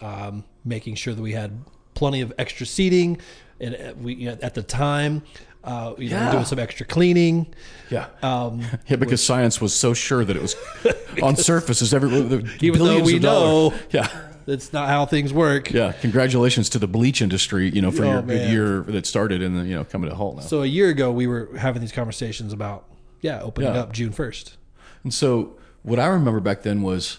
[0.00, 1.62] um, making sure that we had
[1.94, 3.20] plenty of extra seating,
[3.60, 5.22] and uh, we you know, at the time.
[5.62, 7.46] Uh, you know, doing some extra cleaning.
[7.90, 10.56] Yeah, Um, yeah, because science was so sure that it was
[11.22, 11.92] on surfaces.
[11.92, 12.08] Every
[12.62, 13.72] Even though we of dollars.
[13.72, 14.08] know- yeah,
[14.46, 15.70] that's not how things work.
[15.70, 15.92] yeah.
[16.00, 19.54] Congratulations to the bleach industry, you know, for Oh, your good year that started and
[19.54, 20.42] then you know coming to a halt now.
[20.44, 22.86] So a year ago, we were having these conversations about
[23.20, 23.80] yeah, opening Yeah.
[23.80, 24.56] up June first.
[25.04, 27.18] And so what I remember back then was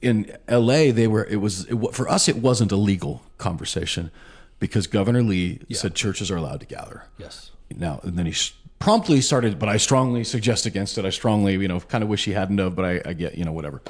[0.00, 4.10] in LA they were it was it, for us it wasn't a legal conversation
[4.58, 7.04] because Governor Lee said churches are allowed to gather.
[7.18, 7.50] Yes.
[7.74, 8.34] Now and then he
[8.78, 11.04] promptly started but I strongly suggest against it.
[11.04, 13.44] I strongly, you know, kind of wish he hadn't of, but I, I get, you
[13.44, 13.80] know, whatever.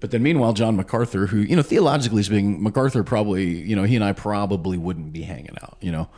[0.00, 3.96] But then meanwhile John MacArthur who, you know, theologically speaking, MacArthur probably, you know, he
[3.96, 6.08] and I probably wouldn't be hanging out, you know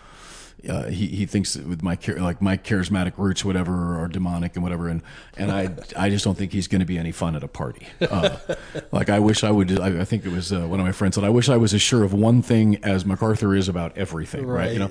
[0.69, 4.63] uh, he he thinks that with my like my charismatic roots, whatever, are demonic and
[4.63, 5.03] whatever, and
[5.37, 7.87] and I I just don't think he's going to be any fun at a party.
[8.01, 8.37] Uh,
[8.93, 9.81] like I wish I would.
[9.81, 11.75] I, I think it was uh, one of my friends said I wish I was
[11.75, 14.47] as sure of one thing as MacArthur is about everything.
[14.47, 14.73] Right?
[14.73, 14.91] You know,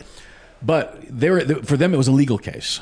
[0.61, 2.81] but they were for them it was a legal case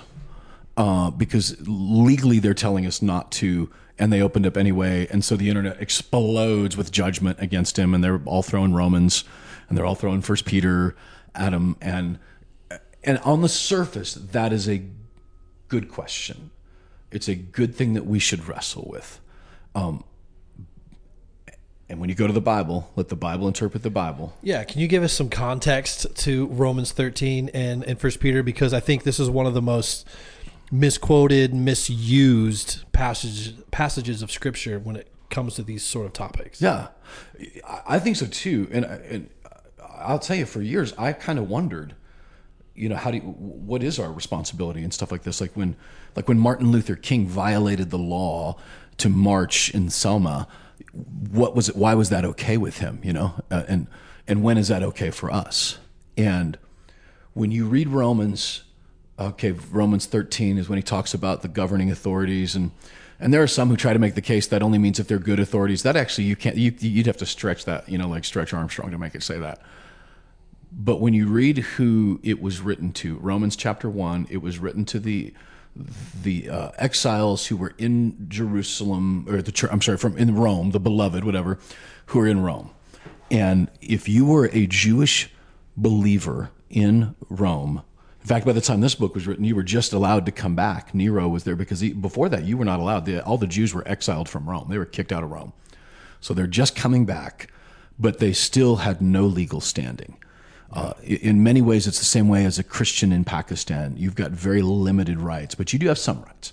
[0.77, 3.69] uh, because legally they're telling us not to.
[4.01, 8.01] And they opened up anyway, and so the internet explodes with judgment against him, and
[8.01, 9.25] they're all throwing Romans,
[9.67, 10.95] and they're all throwing First Peter
[11.35, 12.17] at him, and
[13.03, 14.83] and on the surface, that is a
[15.67, 16.51] good question.
[17.11, 19.19] It's a good thing that we should wrestle with.
[19.75, 20.03] Um,
[21.89, 24.35] and when you go to the Bible, let the Bible interpret the Bible.
[24.43, 28.73] Yeah, can you give us some context to Romans 13 and and First Peter because
[28.73, 30.05] I think this is one of the most
[30.71, 36.61] misquoted, misused passages passages of scripture when it comes to these sort of topics.
[36.61, 36.89] Yeah,
[37.67, 38.67] I- I think so too.
[38.71, 39.29] And, and
[39.97, 41.95] I'll tell you, for years, I kind of wondered,
[42.79, 45.41] you know, how do you, what is our responsibility and stuff like this?
[45.41, 45.75] Like when,
[46.15, 48.57] like when Martin Luther King violated the law
[48.97, 50.47] to march in Selma,
[51.29, 51.75] what was it?
[51.75, 52.99] Why was that okay with him?
[53.03, 53.87] You know, uh, and
[54.27, 55.77] and when is that okay for us?
[56.17, 56.57] And
[57.33, 58.63] when you read Romans,
[59.19, 62.71] okay, Romans 13 is when he talks about the governing authorities and
[63.19, 65.19] and there are some who try to make the case that only means if they're
[65.19, 65.83] good authorities.
[65.83, 68.91] That actually you can't you you'd have to stretch that, you know, like stretch Armstrong
[68.91, 69.61] to make it say that.
[70.71, 74.85] But when you read who it was written to, Romans chapter 1, it was written
[74.85, 75.33] to the
[76.23, 80.71] the uh, exiles who were in Jerusalem or the church, I'm sorry, from in Rome,
[80.71, 81.59] the beloved, whatever,
[82.07, 82.71] who are in Rome.
[83.31, 85.31] And if you were a Jewish
[85.77, 87.83] believer in Rome,
[88.21, 90.55] in fact, by the time this book was written, you were just allowed to come
[90.55, 90.93] back.
[90.93, 93.05] Nero was there because he, before that, you were not allowed.
[93.05, 94.67] The, all the Jews were exiled from Rome.
[94.69, 95.53] They were kicked out of Rome.
[96.19, 97.49] So they're just coming back,
[97.97, 100.17] but they still had no legal standing.
[100.71, 103.95] Uh, in many ways, it's the same way as a Christian in Pakistan.
[103.97, 106.51] You've got very limited rights, but you do have some rights.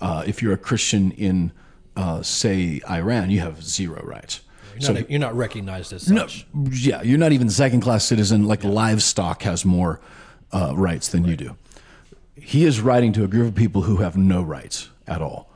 [0.00, 1.52] Uh, if you're a Christian in,
[1.96, 4.40] uh, say, Iran, you have zero rights.
[4.78, 6.46] You're not, you're not recognized as such.
[6.70, 8.46] Yeah, you're not even second class citizen.
[8.46, 10.00] Like livestock has more
[10.50, 11.56] uh, rights than you do.
[12.34, 15.52] He is writing to a group of people who have no rights at all,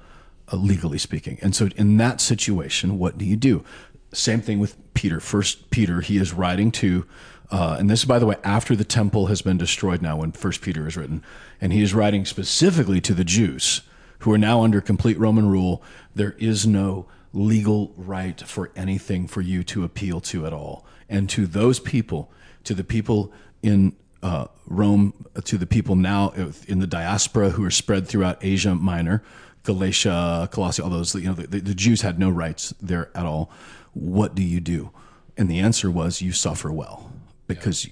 [0.52, 1.38] uh, legally speaking.
[1.42, 3.64] And so, in that situation, what do you do?
[4.12, 5.18] Same thing with Peter.
[5.18, 7.06] First Peter, he is writing to,
[7.50, 10.02] uh, and this, by the way, after the temple has been destroyed.
[10.02, 11.22] Now, when First Peter is written,
[11.60, 13.82] and he is writing specifically to the Jews
[14.20, 15.82] who are now under complete Roman rule.
[16.14, 20.86] There is no legal right for anything for you to appeal to at all.
[21.08, 22.32] And to those people,
[22.64, 23.32] to the people
[23.62, 26.30] in uh, Rome, to the people now
[26.66, 29.22] in the diaspora who are spread throughout Asia Minor,
[29.62, 33.50] Galatia, Colossae, all those, you know, the, the Jews had no rights there at all.
[33.92, 34.90] What do you do?
[35.36, 37.05] And the answer was, you suffer well
[37.46, 37.88] because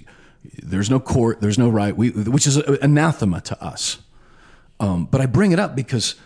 [0.62, 3.98] there's no court, there's no right, we, which is anathema to us.
[4.80, 6.16] Um, but I bring it up because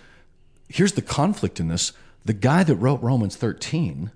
[0.68, 1.92] here's the conflict in this.
[2.24, 4.10] The guy that wrote Romans 13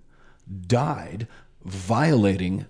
[0.66, 1.28] died
[1.64, 2.66] violating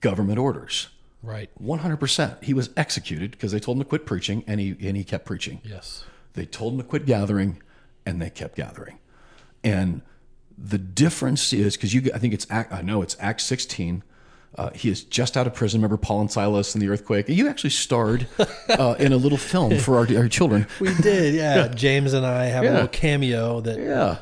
[0.00, 0.88] government orders.
[1.22, 1.50] Right.
[1.62, 2.42] 100%.
[2.42, 5.24] He was executed because they told him to quit preaching and he, and he kept
[5.24, 5.60] preaching.
[5.64, 6.04] Yes.
[6.34, 7.62] They told him to quit gathering
[8.04, 8.98] and they kept gathering.
[9.62, 10.02] And
[10.58, 14.02] the difference is because you, I think it's, Act- I know it's Acts 16.
[14.54, 15.80] Uh, he is just out of prison.
[15.80, 17.26] Remember Paul and Silas and the earthquake?
[17.28, 18.26] You actually starred
[18.68, 20.66] uh, in a little film for our, our children.
[20.78, 21.68] We did, yeah.
[21.68, 22.70] James and I have Yeah.
[22.70, 24.18] a little cameo that Yeah.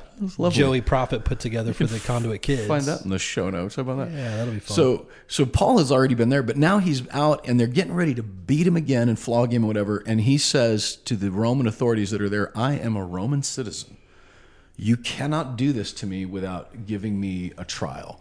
[0.50, 2.68] Joey Prophet put together for the Conduit Kids.
[2.68, 3.74] Find that in the show notes.
[3.76, 4.10] How about that?
[4.16, 4.74] Yeah, that'll be fun.
[4.76, 8.14] So, so Paul has already been there, but now he's out, and they're getting ready
[8.14, 10.02] to beat him again and flog him, or whatever.
[10.06, 13.96] And he says to the Roman authorities that are there, "I am a Roman citizen.
[14.76, 18.20] You cannot do this to me without giving me a trial."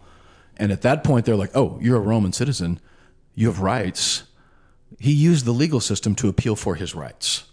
[0.60, 2.78] And at that point, they're like, "Oh, you're a Roman citizen.
[3.34, 4.24] You have rights."
[4.98, 7.44] He used the legal system to appeal for his rights.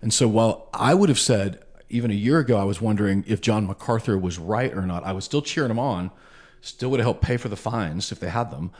[0.00, 3.40] And so while I would have said, even a year ago, I was wondering if
[3.40, 6.12] John MacArthur was right or not, I was still cheering him on,
[6.60, 8.70] still would have helped pay for the fines if they had them.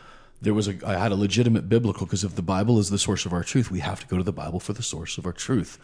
[0.40, 3.26] There was a, I had a legitimate biblical, because if the Bible is the source
[3.26, 5.32] of our truth, we have to go to the Bible for the source of our
[5.32, 5.78] truth.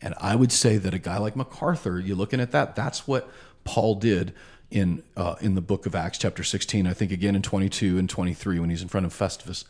[0.00, 3.28] And I would say that a guy like MacArthur, you're looking at that, that's what
[3.64, 4.32] Paul did
[4.70, 8.08] in, uh, in the book of Acts, chapter 16, I think again in 22 and
[8.08, 9.64] 23, when he's in front of Festivus.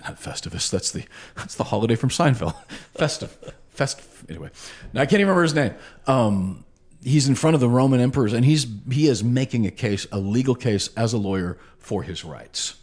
[0.00, 0.70] Not Festivus.
[0.70, 1.04] That's the
[1.34, 2.54] that's the holiday from Seinfeld.
[2.94, 3.36] Festive,
[3.70, 4.00] fest.
[4.28, 4.50] Anyway,
[4.92, 5.74] now I can't even remember his name.
[6.06, 6.64] Um,
[7.02, 10.18] he's in front of the Roman emperors, and he's he is making a case, a
[10.18, 12.76] legal case, as a lawyer for his rights.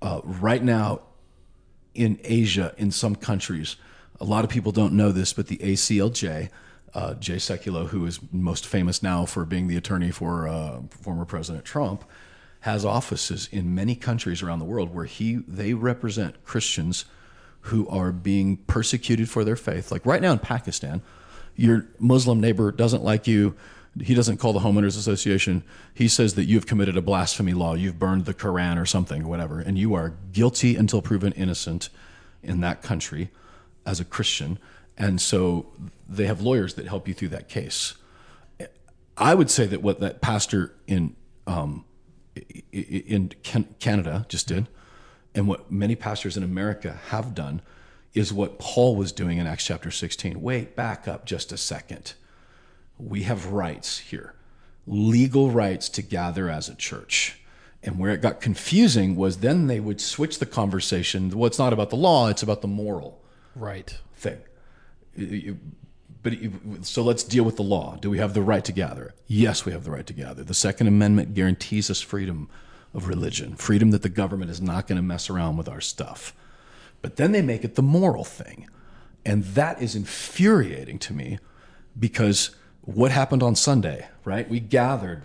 [0.00, 1.00] Uh, right now,
[1.94, 3.76] in Asia, in some countries,
[4.20, 6.50] a lot of people don't know this, but the ACLJ,
[6.94, 11.24] uh, Jay Sekulow, who is most famous now for being the attorney for uh, former
[11.24, 12.04] President Trump,
[12.60, 17.04] has offices in many countries around the world where he they represent Christians
[17.62, 19.90] who are being persecuted for their faith.
[19.90, 21.02] Like right now in Pakistan,
[21.56, 23.54] your Muslim neighbor doesn't like you.
[24.00, 25.64] He doesn't call the homeowners association.
[25.92, 27.74] He says that you've committed a blasphemy law.
[27.74, 31.88] You've burned the Quran or something, whatever, and you are guilty until proven innocent
[32.42, 33.30] in that country
[33.84, 34.58] as a Christian.
[35.00, 35.66] And so
[36.06, 37.94] they have lawyers that help you through that case.
[39.16, 41.86] I would say that what that pastor in um,
[42.70, 43.32] in
[43.80, 44.68] Canada just did,
[45.34, 47.62] and what many pastors in America have done,
[48.12, 50.40] is what Paul was doing in Acts chapter 16.
[50.40, 52.12] Wait, back up just a second.
[52.98, 54.34] We have rights here,
[54.86, 57.40] legal rights to gather as a church.
[57.82, 61.30] And where it got confusing was then they would switch the conversation.
[61.30, 63.22] Well, it's not about the law, it's about the moral
[63.56, 63.98] right.
[64.14, 64.38] thing.
[66.22, 66.34] But
[66.82, 67.96] so let's deal with the law.
[67.96, 69.14] Do we have the right to gather?
[69.26, 70.44] Yes, we have the right to gather.
[70.44, 72.48] The Second Amendment guarantees us freedom
[72.92, 76.34] of religion, freedom that the government is not going to mess around with our stuff.
[77.02, 78.68] But then they make it the moral thing.
[79.24, 81.38] And that is infuriating to me
[81.98, 82.50] because
[82.82, 84.48] what happened on Sunday, right?
[84.48, 85.22] We gathered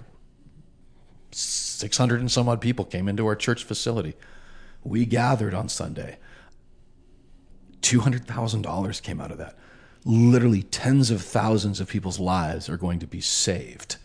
[1.31, 4.13] 600 and some odd people came into our church facility.
[4.83, 6.17] We gathered on Sunday.
[7.81, 9.57] $200,000 came out of that.
[10.05, 13.97] Literally tens of thousands of people's lives are going to be saved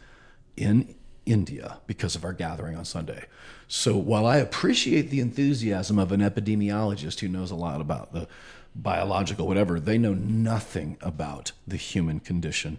[0.57, 0.95] in
[1.27, 3.27] India because of our gathering on Sunday.
[3.69, 8.27] So while I appreciate the enthusiasm of an epidemiologist who knows a lot about the
[8.75, 12.79] biological whatever, they know nothing about the human condition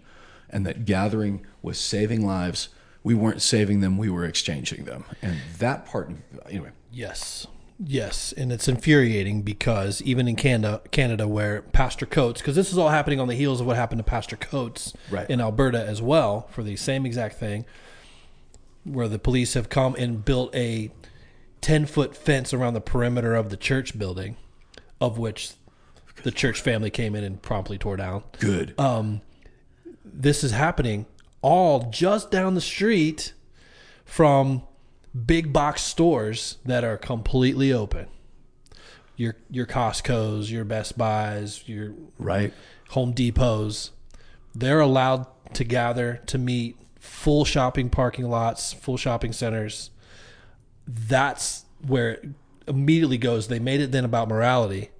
[0.50, 2.68] and that gathering was saving lives.
[3.02, 5.04] We weren't saving them, we were exchanging them.
[5.22, 6.10] And that part,
[6.48, 7.46] anyway, Yes.
[7.84, 12.78] Yes, and it's infuriating because even in Canada, Canada, where Pastor Coates, because this is
[12.78, 15.28] all happening on the heels of what happened to Pastor Coates Right.
[15.28, 17.64] in Alberta as well, for the same exact thing,
[18.84, 20.90] where the police have come and built a
[21.60, 24.36] ten foot fence around the perimeter of the church building,
[25.00, 25.52] of which
[26.22, 28.22] the church family came in and promptly tore down.
[28.38, 28.78] good.
[28.78, 29.22] Um,
[30.04, 31.06] This is happening
[31.40, 33.32] all just down the street
[34.04, 34.62] from
[35.14, 38.06] big box stores that are completely open.
[39.16, 42.52] Your your Costco's, your Best Buys, your right?
[42.90, 43.90] Home Depots,
[44.54, 49.90] they're allowed to gather to meet full shopping parking lots, full shopping centers.
[50.86, 52.28] That's where it
[52.66, 53.48] immediately goes.
[53.48, 54.90] They made it then about morality,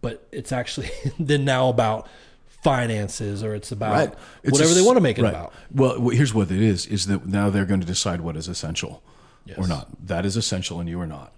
[0.00, 2.08] but it's actually then now about
[2.46, 4.14] finances or it's about right.
[4.42, 5.30] It's whatever a they want to make it right.
[5.30, 5.52] about.
[5.70, 9.02] Well, here's what it is: is that now they're going to decide what is essential
[9.48, 9.68] or Yes.
[9.68, 10.06] not.
[10.06, 11.32] That is essential, and you are not.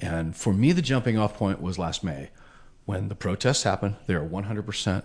[0.00, 2.30] And for me, the jumping off point was last May
[2.84, 3.96] when the protests happened.
[4.06, 5.04] They are 100 percent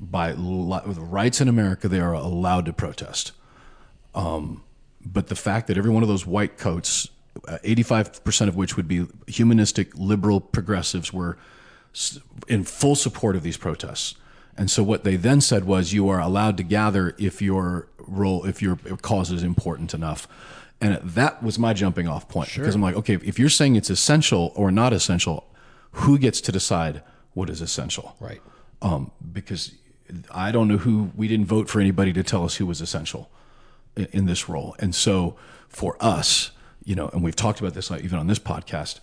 [0.00, 1.86] by li- rights in America.
[1.88, 3.32] They are allowed to protest.
[4.14, 4.62] Um,
[5.04, 7.08] but the fact that every one of those white coats,
[7.48, 11.38] uh, 85% of which would be humanistic, liberal progressives, were
[12.48, 14.14] in full support of these protests.
[14.56, 18.44] And so what they then said was, you are allowed to gather if your role,
[18.44, 20.28] if your cause is important enough.
[20.80, 23.90] And that was my jumping off point because I'm like, okay, if you're saying it's
[23.90, 25.46] essential or not essential,
[25.92, 27.02] who gets to decide
[27.34, 28.16] what is essential?
[28.20, 28.40] Right.
[28.82, 29.72] um, because
[30.30, 33.30] I don't know who we didn't vote for anybody to tell us who was essential
[33.96, 34.76] in, in this role.
[34.78, 35.36] And so
[35.68, 36.50] for us,
[36.84, 39.00] you know, and we've talked about this even on this podcast,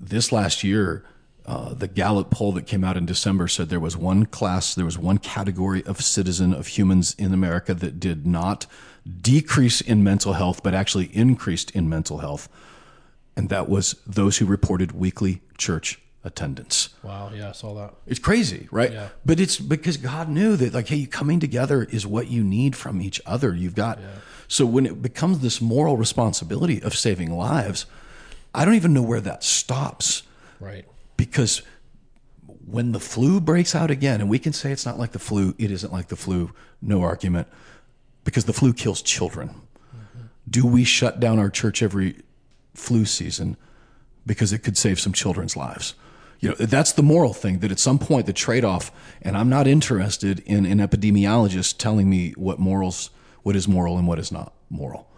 [0.00, 1.04] this last year,
[1.46, 4.84] uh, the Gallup poll that came out in December said there was one class, there
[4.84, 8.66] was one category of citizen of humans in America that did not
[9.20, 12.48] decrease in mental health, but actually increased in mental health.
[13.36, 16.90] And that was those who reported weekly church attendance.
[17.02, 17.30] Wow.
[17.34, 17.94] Yeah, I saw that.
[18.06, 18.92] It's crazy, right?
[18.92, 19.08] Yeah.
[19.24, 23.00] But it's because God knew that, like, hey, coming together is what you need from
[23.00, 23.54] each other.
[23.54, 23.98] You've got,
[24.46, 27.86] so when it becomes this moral responsibility of saving lives,
[28.54, 30.24] I don't even know where that stops
[30.60, 30.84] Right.
[31.20, 31.60] Because
[32.64, 35.54] when the flu breaks out again, and we can say it's not like the flu,
[35.58, 36.50] it isn't like the flu,
[36.80, 37.46] no argument,
[38.24, 39.48] because the flu kills children.
[39.48, 40.26] Mm-hmm.
[40.48, 42.22] Do we shut down our church every
[42.72, 43.58] flu season
[44.24, 45.92] because it could save some children's lives?
[46.38, 48.90] You know, that's the moral thing that at some point the trade off,
[49.20, 53.10] and I'm not interested in an epidemiologist telling me what morals,
[53.42, 55.09] what is moral and what is not moral.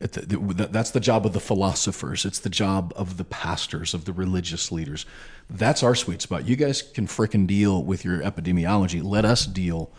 [0.00, 2.24] It, the, the, that's the job of the philosophers.
[2.24, 5.04] It's the job of the pastors, of the religious leaders.
[5.48, 6.48] That's our sweet spot.
[6.48, 9.02] You guys can frickin' deal with your epidemiology.
[9.04, 9.90] Let us deal.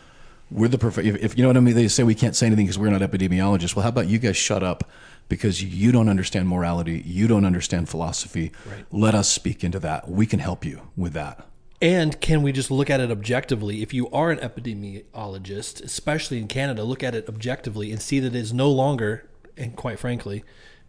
[0.49, 1.07] We're the perfect.
[1.07, 2.89] If, if you know what I mean, they say we can't say anything because we're
[2.89, 3.75] not epidemiologists.
[3.75, 4.89] Well, how about you guys shut up
[5.31, 8.51] because you don't understand morality, you don't understand philosophy.
[8.69, 8.85] Right.
[8.91, 10.09] Let us speak into that.
[10.09, 11.47] We can help you with that.
[11.81, 13.81] And can we just look at it objectively?
[13.81, 18.35] If you are an epidemiologist, especially in Canada, look at it objectively and see that
[18.35, 19.25] it is no longer,
[19.61, 20.43] and quite frankly,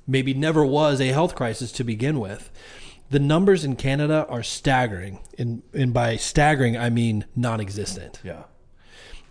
[0.07, 2.51] maybe never was a health crisis to begin with.
[3.11, 5.21] The numbers in Canada are staggering.
[5.39, 8.21] And, and by staggering, I mean non existent.
[8.25, 8.45] Yeah.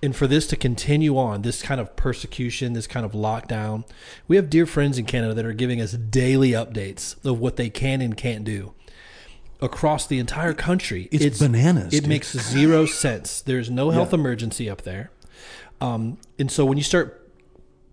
[0.04, 3.88] And for this to continue on, this kind of persecution, this kind of lockdown,
[4.28, 7.70] we have dear friends in Canada that are giving us daily updates of what they
[7.70, 8.74] can and can't do
[9.62, 11.08] across the entire country.
[11.12, 12.10] It's bananas, It dude.
[12.10, 13.42] makes zero sense.
[13.42, 15.12] There's no health emergency up there.
[15.80, 17.21] Um, and so when you start,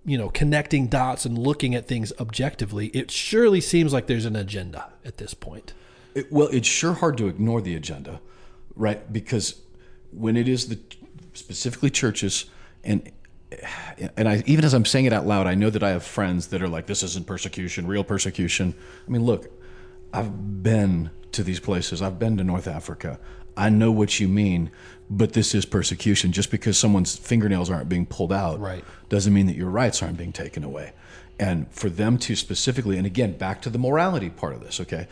[0.09, 4.37] you know, connecting dots and looking at things objectively, it surely seems like there's an
[4.37, 5.75] agenda at this point.
[6.15, 8.21] It, well, it's sure hard to ignore the agenda,
[8.75, 9.13] right?
[9.13, 9.61] Because
[10.11, 10.79] when it is the
[11.35, 12.47] specifically churches
[12.83, 13.13] and
[14.17, 16.49] and I even as I'm saying it out loud, I know that I have friends
[16.49, 18.75] that are like, "This isn't persecution, real persecution."
[19.07, 19.51] I mean, look,
[20.13, 22.03] I've been to these places.
[22.03, 23.19] I've been to North Africa.
[23.57, 24.71] I know what you mean,
[25.11, 26.33] but this is persecution.
[26.33, 28.85] Just because someone's fingernails aren't being pulled out, Right.
[29.09, 30.93] Doesn't mean that your rights aren't being taken away.
[31.39, 35.07] And for them to specifically, and again, back to the morality part of this, okay?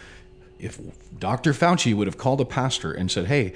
[0.59, 0.81] If
[1.19, 1.53] Dr.
[1.53, 3.53] Fauci would have called a pastor and said, hey,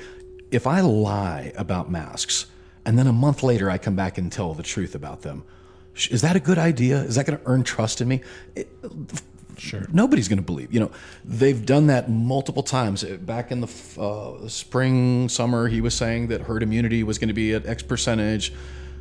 [0.51, 2.47] if I lie about masks
[2.85, 5.45] and then a month later I come back and tell the truth about them,
[6.11, 6.99] is that a good idea?
[7.03, 8.21] Is that going to earn trust in me?
[8.55, 8.69] It,
[9.59, 9.87] Sure.
[9.93, 10.73] nobody's going to believe.
[10.73, 10.91] You know,
[11.23, 13.05] they've done that multiple times.
[13.05, 13.69] Uh, Back in the
[14.01, 17.83] uh, spring, summer, he was saying that herd immunity was going to be at X
[17.83, 18.55] percentage,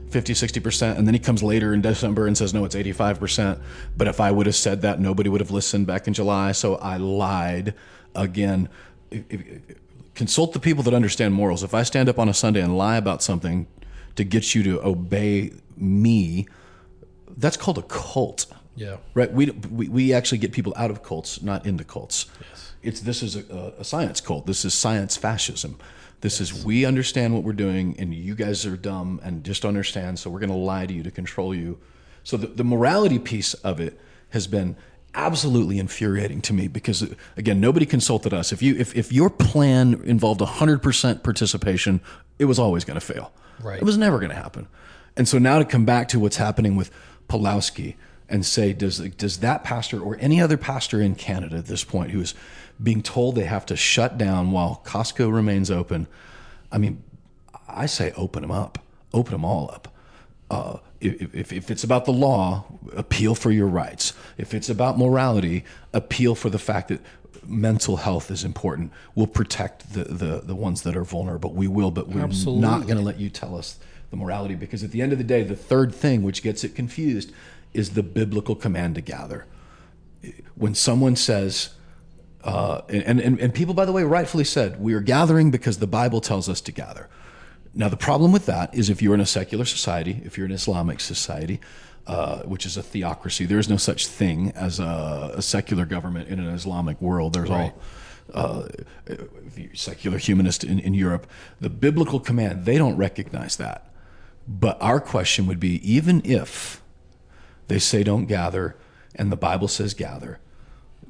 [0.09, 0.97] 50, 60%.
[0.97, 3.61] And then he comes later in December and says, no, it's 85%.
[3.95, 6.51] But if I would have said that, nobody would have listened back in July.
[6.51, 7.73] So I lied
[8.15, 8.69] again.
[10.15, 11.63] Consult the people that understand morals.
[11.63, 13.67] If I stand up on a Sunday and lie about something
[14.15, 16.47] to get you to obey me,
[17.37, 18.47] that's called a cult.
[18.75, 18.97] Yeah.
[19.13, 19.31] Right.
[19.31, 22.27] We, we we actually get people out of cults, not into cults.
[22.49, 22.73] Yes.
[22.81, 24.45] It's this is a, a science cult.
[24.45, 25.77] This is science fascism.
[26.21, 30.19] This is we understand what we're doing, and you guys are dumb and just understand.
[30.19, 31.79] So we're going to lie to you to control you.
[32.23, 33.99] So the, the morality piece of it
[34.29, 34.75] has been
[35.15, 38.51] absolutely infuriating to me because again, nobody consulted us.
[38.51, 42.01] If you if if your plan involved hundred percent participation,
[42.37, 43.31] it was always going to fail.
[43.61, 43.81] Right.
[43.81, 44.67] It was never going to happen.
[45.15, 46.91] And so now to come back to what's happening with
[47.27, 47.95] Pawlowski
[48.29, 52.11] and say, does does that pastor or any other pastor in Canada at this point
[52.11, 52.33] who is
[52.81, 56.07] being told they have to shut down while Costco remains open?
[56.71, 57.03] I mean,
[57.67, 58.79] I say open them up,
[59.13, 59.93] open them all up.
[60.49, 62.65] Uh, if, if, if it's about the law,
[62.95, 64.13] appeal for your rights.
[64.37, 65.63] If it's about morality,
[65.93, 67.01] appeal for the fact that
[67.45, 68.91] mental health is important.
[69.15, 71.53] We'll protect the, the, the ones that are vulnerable.
[71.53, 72.61] We will, but we're Absolutely.
[72.61, 75.23] not going to let you tell us the morality because at the end of the
[75.23, 77.31] day, the third thing which gets it confused
[77.73, 79.45] is the biblical command to gather.
[80.55, 81.69] When someone says,
[82.43, 85.87] uh, and, and, and people, by the way, rightfully said, we are gathering because the
[85.87, 87.09] Bible tells us to gather.
[87.73, 90.51] Now, the problem with that is if you're in a secular society, if you're an
[90.53, 91.59] Islamic society,
[92.07, 96.29] uh, which is a theocracy, there is no such thing as a, a secular government
[96.29, 97.33] in an Islamic world.
[97.33, 97.71] There's Right.
[97.73, 97.81] all
[98.33, 98.67] uh,
[99.73, 101.27] secular humanist in, in Europe.
[101.59, 103.91] The biblical command, they don't recognize that.
[104.47, 106.81] But our question would be even if
[107.67, 108.75] they say don't gather
[109.15, 110.39] and the Bible says gather,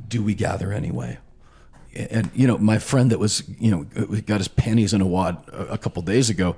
[0.07, 1.17] do we gather anyway?
[1.95, 3.83] and you know my friend that was you know
[4.21, 6.55] got his panties in a wad a, a couple days ago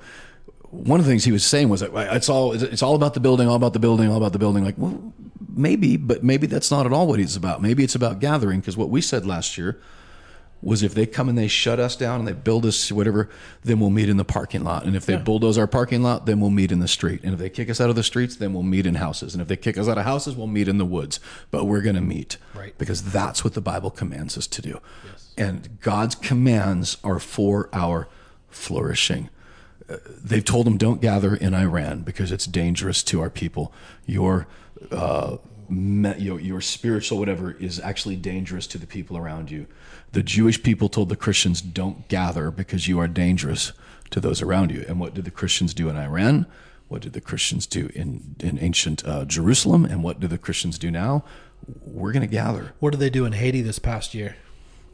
[0.72, 3.48] one of the things he was saying was it's all it's all about the building
[3.48, 5.14] all about the building all about the building like well
[5.56, 8.78] maybe but maybe that's not at all what it's about maybe it's about gathering because
[8.78, 9.80] what we said last year
[10.62, 13.30] was if they come and they shut us down and they build us whatever,
[13.64, 14.86] then we'll meet in the parking lot.
[14.86, 17.22] And if they bulldoze our parking lot, then we'll meet in the street.
[17.24, 19.34] And if they kick us out of the streets, then we'll meet in houses.
[19.34, 21.20] And if they kick us out of houses, we'll meet in the woods.
[21.50, 22.38] But we're going to meet.
[22.54, 22.78] Right.
[22.78, 24.80] Because that's what the Bible commands us to do.
[25.38, 28.08] And God's commands are for our
[28.50, 29.30] flourishing.
[29.90, 33.74] Uh, they've told them don't gather in Iran because it's dangerous to our people.
[34.06, 34.48] Your
[34.92, 35.38] uh,
[35.72, 39.68] your, your spiritual whatever is actually dangerous to the people around you.
[40.12, 43.72] The Jewish people told the Christians don't gather because you are dangerous
[44.10, 44.84] to those around you.
[44.88, 46.46] And what did the Christians do in Iran?
[46.90, 49.86] What did the Christians do in, in ancient uh, Jerusalem?
[49.86, 51.24] And what do the Christians do now?
[51.86, 52.74] We're going to gather.
[52.80, 54.36] What did they do in Haiti this past year?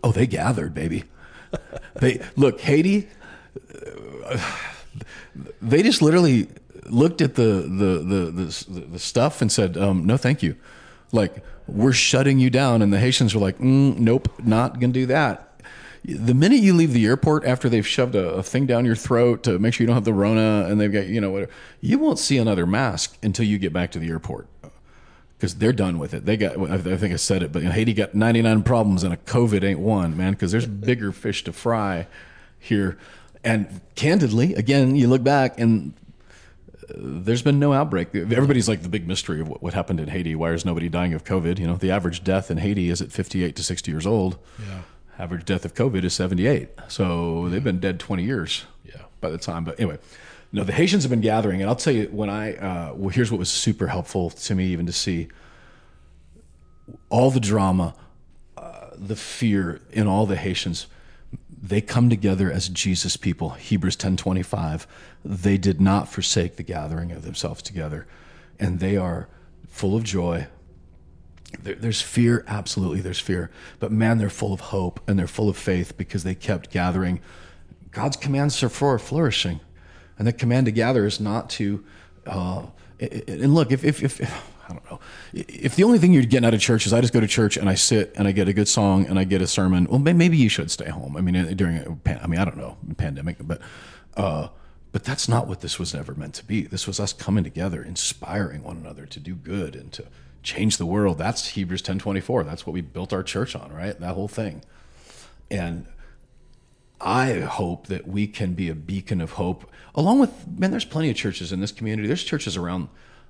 [0.03, 1.05] Oh, they gathered, baby.
[1.95, 3.07] they look Haiti.
[4.25, 4.37] uh,
[5.61, 6.49] They just literally
[6.85, 10.55] looked at the the the the, the stuff and said, um, "No, thank you."
[11.11, 15.05] Like we're shutting you down, and the Haitians were like, mm, "Nope, not gonna do
[15.07, 15.43] that."
[16.05, 19.43] The minute you leave the airport after they've shoved a, a thing down your throat
[19.43, 21.51] to make sure you don't have the Rona, and they've got you know whatever,
[21.81, 24.47] you won't see another mask until you get back to the airport
[25.37, 26.25] because they're done with it.
[26.25, 29.13] They got, I think I said it, but you know, Haiti got 99 problems and
[29.13, 32.07] a COVID ain't one, man, because there's bigger fish to fry
[32.57, 32.97] here.
[33.43, 35.93] And candidly, again, you look back and
[36.95, 38.13] there's been no outbreak.
[38.15, 40.35] Everybody's like the big mystery of what, what happened in Haiti.
[40.35, 41.59] Why is nobody dying of COVID?
[41.59, 44.37] You know, the average death in Haiti is at 58 to 60 years old.
[44.59, 44.81] Yeah.
[45.19, 46.69] Average death of COVID is 78.
[46.87, 49.01] So they've been dead 20 years Yeah.
[49.19, 49.63] by the time.
[49.63, 49.97] But anyway,
[50.53, 53.31] no, the Haitians have been gathering, and I'll tell you when I uh, well, here's
[53.31, 55.27] what was super helpful to me, even to see
[57.09, 57.95] all the drama,
[58.55, 60.87] uh, the fear in all the Haitians.
[61.61, 63.51] They come together as Jesus people.
[63.51, 64.87] Hebrews ten twenty five.
[65.25, 68.07] They did not forsake the gathering of themselves together,
[68.59, 69.27] and they are
[69.67, 70.47] full of joy,
[71.61, 73.49] there's fear, absolutely, there's fear.
[73.79, 77.21] But man, they're full of hope and they're full of faith because they kept gathering.
[77.91, 79.59] God's commands are for flourishing,
[80.17, 81.83] and the command to gather is not to.
[82.25, 82.63] Uh,
[82.99, 84.19] and look, if, if, if
[84.67, 84.99] I don't know,
[85.33, 87.57] if the only thing you're getting out of church is I just go to church
[87.57, 89.99] and I sit and I get a good song and I get a sermon, well,
[89.99, 91.15] maybe you should stay home.
[91.15, 93.61] I mean, during a pan, I mean, I don't know, pandemic, but.
[94.15, 94.49] Uh,
[94.93, 96.63] but that's not what this was ever meant to be.
[96.63, 100.05] This was us coming together, inspiring one another to do good and to
[100.41, 101.17] change the world.
[101.17, 102.43] That's Hebrews 10:24.
[102.43, 103.99] That's what we built our church on, right?
[103.99, 104.63] That whole thing.
[105.51, 105.85] And
[106.99, 111.09] I hope that we can be a beacon of hope along with man there's plenty
[111.09, 112.07] of churches in this community.
[112.07, 112.89] There's churches around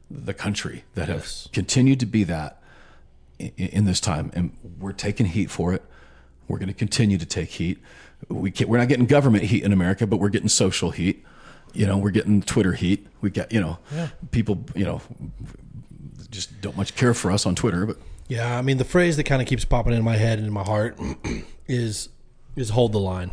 [0.09, 2.61] the country that have continued to be that
[3.39, 5.83] in, in this time and we're taking heat for it.
[6.47, 7.79] We're going to continue to take heat.
[8.29, 11.25] We can't, we're not getting government heat in America, but we're getting social heat.
[11.73, 13.05] You know, we're getting Twitter heat.
[13.19, 13.77] We get, you know,
[14.31, 15.01] people, you know,
[16.31, 17.97] just don't much care for us on Twitter, but
[18.27, 20.53] Yeah, I mean the phrase that kind of keeps popping in my head and in
[20.53, 20.97] my heart
[21.67, 22.09] is
[22.55, 23.31] is hold the line.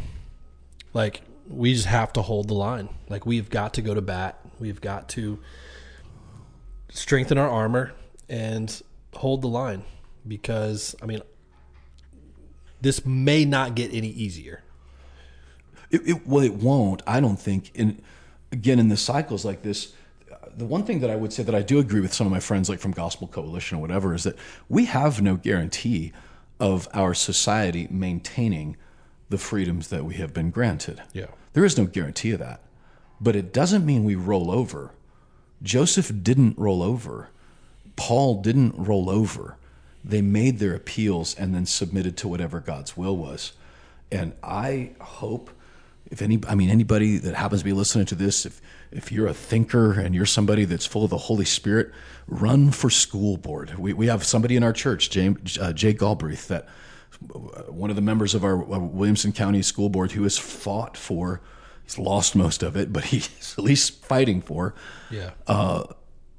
[0.92, 2.88] Like we just have to hold the line.
[3.08, 4.38] Like we've got to go to bat.
[4.58, 5.38] We've got to
[6.94, 7.92] strengthen our armor
[8.28, 8.82] and
[9.12, 9.82] hold the line
[10.26, 11.20] because I mean
[12.80, 14.62] this may not get any easier.
[15.90, 17.02] It, it, well, it won't.
[17.06, 17.70] I don't think.
[17.74, 18.02] And
[18.52, 19.94] again, in the cycles like this,
[20.30, 22.30] uh, the one thing that I would say that I do agree with some of
[22.32, 24.36] my friends, like from Gospel Coalition or whatever, is that
[24.68, 26.12] we have no guarantee
[26.60, 28.76] of our society maintaining
[29.30, 31.02] the freedoms that we have been granted.
[31.12, 31.26] Yeah.
[31.54, 32.60] There is no guarantee of that.
[33.20, 34.92] But it doesn't mean we roll over.
[35.64, 37.30] Joseph didn't roll over.
[37.96, 39.56] Paul didn't roll over.
[40.04, 43.52] They made their appeals and then submitted to whatever God's will was.
[44.12, 45.50] And I hope
[46.10, 48.60] if any I mean anybody that happens to be listening to this, if
[48.92, 51.92] if you're a thinker and you're somebody that's full of the Holy Spirit,
[52.28, 53.76] run for school board.
[53.78, 56.68] We we have somebody in our church, James uh, Jay Galbraith, that
[57.34, 57.38] uh,
[57.72, 61.40] one of the members of our uh, Williamson County School Board who has fought for
[61.84, 64.74] he's lost most of it, but he's at least fighting for
[65.10, 65.30] Yeah.
[65.46, 65.84] uh,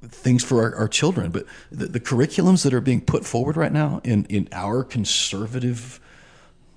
[0.02, 1.30] things for our, our children.
[1.30, 5.98] But the, the curriculums that are being put forward right now in, in our conservative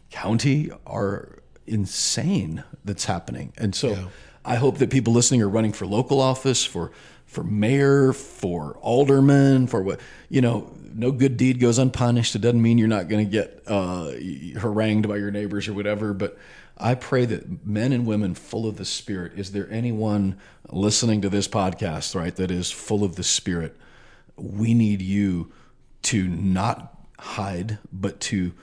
[0.09, 3.53] county are insane that's happening.
[3.57, 4.09] And so
[4.45, 6.91] I hope that people listening are running for local office, for
[7.25, 9.99] for mayor, for alderman, for what
[10.29, 10.71] you know.
[10.93, 12.35] No good deed goes unpunished.
[12.35, 14.11] It doesn't mean you're not going to get uh,
[14.59, 16.13] harangued by your neighbors or whatever.
[16.13, 16.37] But
[16.77, 19.33] I pray that men and women full of the Spirit.
[19.35, 20.37] Is there anyone
[20.69, 23.75] listening to this podcast, right, that is full of the Spirit?
[24.35, 25.51] We need you
[26.03, 28.53] to not hide, but to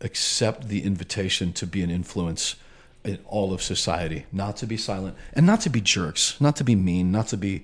[0.00, 2.56] accept the invitation to be an influence
[3.04, 6.64] in all of society, not to be silent and not to be jerks, not to
[6.64, 7.62] be mean, not to be.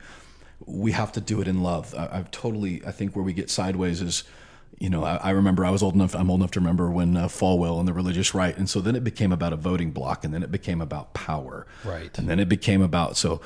[0.66, 1.94] We have to do it in love.
[1.96, 2.82] I, I've totally.
[2.86, 4.24] I think where we get sideways is,
[4.78, 6.14] you know, I, I remember I was old enough.
[6.14, 8.96] I'm old enough to remember when uh, Falwell and the religious right, and so then
[8.96, 12.16] it became about a voting block, and then it became about power, Right.
[12.18, 13.40] and then it became about so.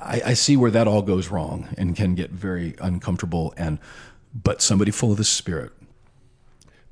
[0.00, 3.54] I, I see where that all goes wrong and can get very uncomfortable.
[3.56, 3.78] And
[4.34, 5.70] but somebody full of the Spirit,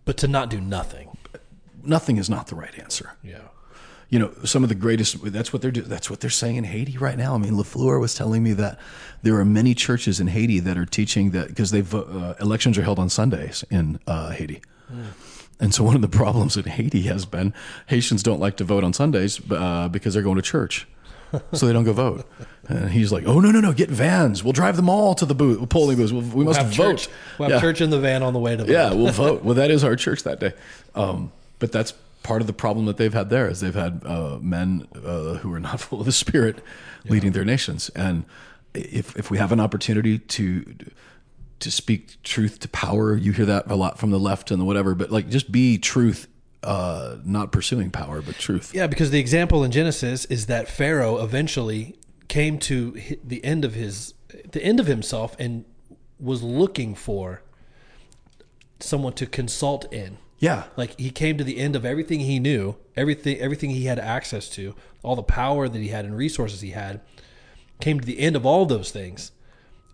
[0.05, 1.17] But to not do nothing.
[1.83, 3.13] nothing is not the right answer.
[3.23, 3.49] Yeah.
[4.09, 6.65] You know some of the greatest that's what they're doing that's what they're saying in
[6.65, 7.35] haiti right now.
[7.35, 8.79] I mean lafleur was telling me that
[9.23, 12.83] there are many churches in haiti that are teaching that because they've uh, elections are
[12.83, 14.63] held on sundays in uh, haiti.
[15.59, 17.53] And so one of the problems in haiti has been
[17.87, 20.87] haitians don't like to vote on sundays uh, because they're going to church.
[21.53, 22.25] So they don't go vote.
[22.69, 24.43] And he's like oh no no no get vans.
[24.43, 26.75] We'll drive them all to the booth polling booths we must Have vote.
[26.99, 27.09] church.
[27.39, 27.61] We'll have Yeah.
[27.61, 29.45] church in the van on the way to the Yeah, we'll vote.
[29.45, 30.53] Well, that is our church that day.
[30.97, 31.31] Um,
[31.61, 31.93] but that's
[32.27, 35.53] part of the problem that they've had there is they've had uh, men uh, who
[35.53, 36.59] are not full of the Spirit
[37.09, 37.89] leading their nations.
[37.91, 38.25] And
[38.75, 40.75] if if we have an opportunity to
[41.61, 44.65] to speak truth to power, you hear that a lot from the left and the
[44.65, 44.95] whatever.
[44.97, 46.27] But like, just be truth,
[46.65, 48.75] uh, not pursuing power, but truth.
[48.75, 51.97] Yeah, because the example in Genesis is that Pharaoh eventually
[52.27, 54.15] came to the end of his
[54.51, 55.65] the end of himself and
[56.19, 57.43] was looking for
[58.81, 60.19] someone to consult in.
[60.39, 63.99] Yeah, Like he came to the end of everything he knew, everything everything he had
[63.99, 67.01] access to, all the power that he had and resources he had,
[67.81, 69.33] came to the end of all those things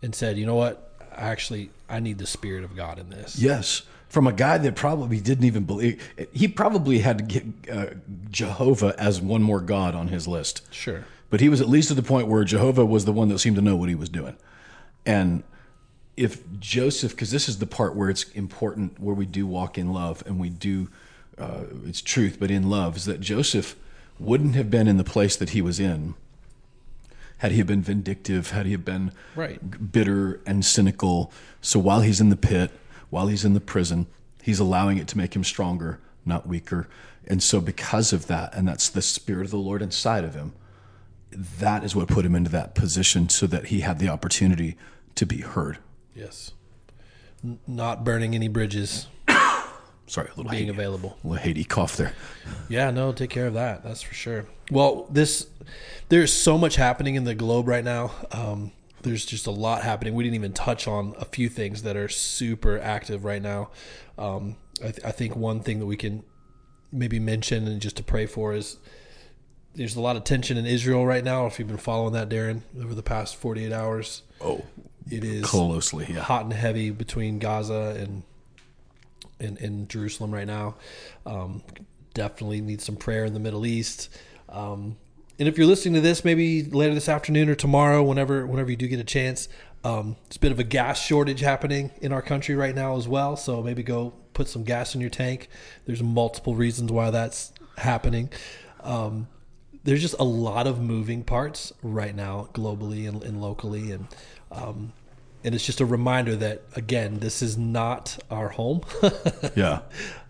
[0.03, 0.91] and said, "You know what?
[1.13, 4.75] I Actually, I need the spirit of God in this." Yes, from a guy that
[4.75, 6.03] probably didn't even believe.
[6.33, 7.87] He probably had to get uh,
[8.31, 10.63] Jehovah as one more god on his list.
[10.73, 11.05] Sure.
[11.31, 13.57] But he was at least at the point where Jehovah was the one that seemed
[13.57, 14.37] to know what he was doing.
[15.07, 15.45] And
[16.17, 19.93] if Joseph, because this is the part where it's important, where we do walk in
[19.93, 20.89] love and we do,
[21.39, 23.77] uh, it's truth, but in love, is that Joseph
[24.19, 26.15] wouldn't have been in the place that he was in
[27.39, 29.91] had he been vindictive, had he been Right.
[29.91, 31.33] bitter and cynical.
[31.61, 32.71] So while he's in the pit,
[33.11, 34.07] while he's in the prison,
[34.43, 36.89] he's allowing it to make him stronger, not weaker.
[37.27, 40.53] And so, because of that, and that's the Spirit of the Lord inside of him,
[41.33, 44.77] that is what put him into that position so that he had the opportunity
[45.17, 45.79] to be heard.
[46.15, 46.53] Yes.
[47.45, 49.07] N- not burning any bridges,
[50.07, 51.19] Sorry, a little being Haiti, available.
[51.25, 52.13] a little Haiti cough there.
[52.69, 53.83] Yeah, no, take care of that.
[53.83, 54.47] That's for sure.
[54.71, 55.47] Well, this
[56.09, 58.13] there's so much happening in the globe right now.
[58.31, 60.15] Um, there's just a lot happening.
[60.15, 63.71] We didn't even touch on a few things that are super active right now.
[64.19, 66.23] Um, I, th- I think one thing that we can
[66.93, 68.77] maybe mention and just to pray for is
[69.75, 71.47] there's a lot of tension in Israel right now.
[71.47, 74.65] If you've been following that, Darren, over the past 48 hours, Oh,
[75.11, 76.21] it is closely, yeah.
[76.21, 78.23] hot and heavy between Gaza and
[79.41, 80.77] and, and Jerusalem right now.
[81.27, 81.63] Um,
[82.15, 84.09] definitely need some prayer in the Middle East.
[84.49, 84.97] Um,
[85.39, 88.77] and if you're listening to this, maybe later this afternoon or tomorrow, whenever whenever you
[88.77, 89.49] do get a chance,
[89.85, 93.09] um, it's a bit of a gas shortage happening in our country right now as
[93.09, 93.37] well.
[93.37, 95.49] So maybe go put some gas in your tank.
[95.85, 98.31] There's multiple reasons why that's happening.
[98.83, 99.29] Um,
[99.85, 104.07] there's just a lot of moving parts right now, globally and, and locally, and
[104.53, 104.93] um,
[105.45, 108.83] and it's just a reminder that again, this is not our home.
[109.55, 109.81] Yeah.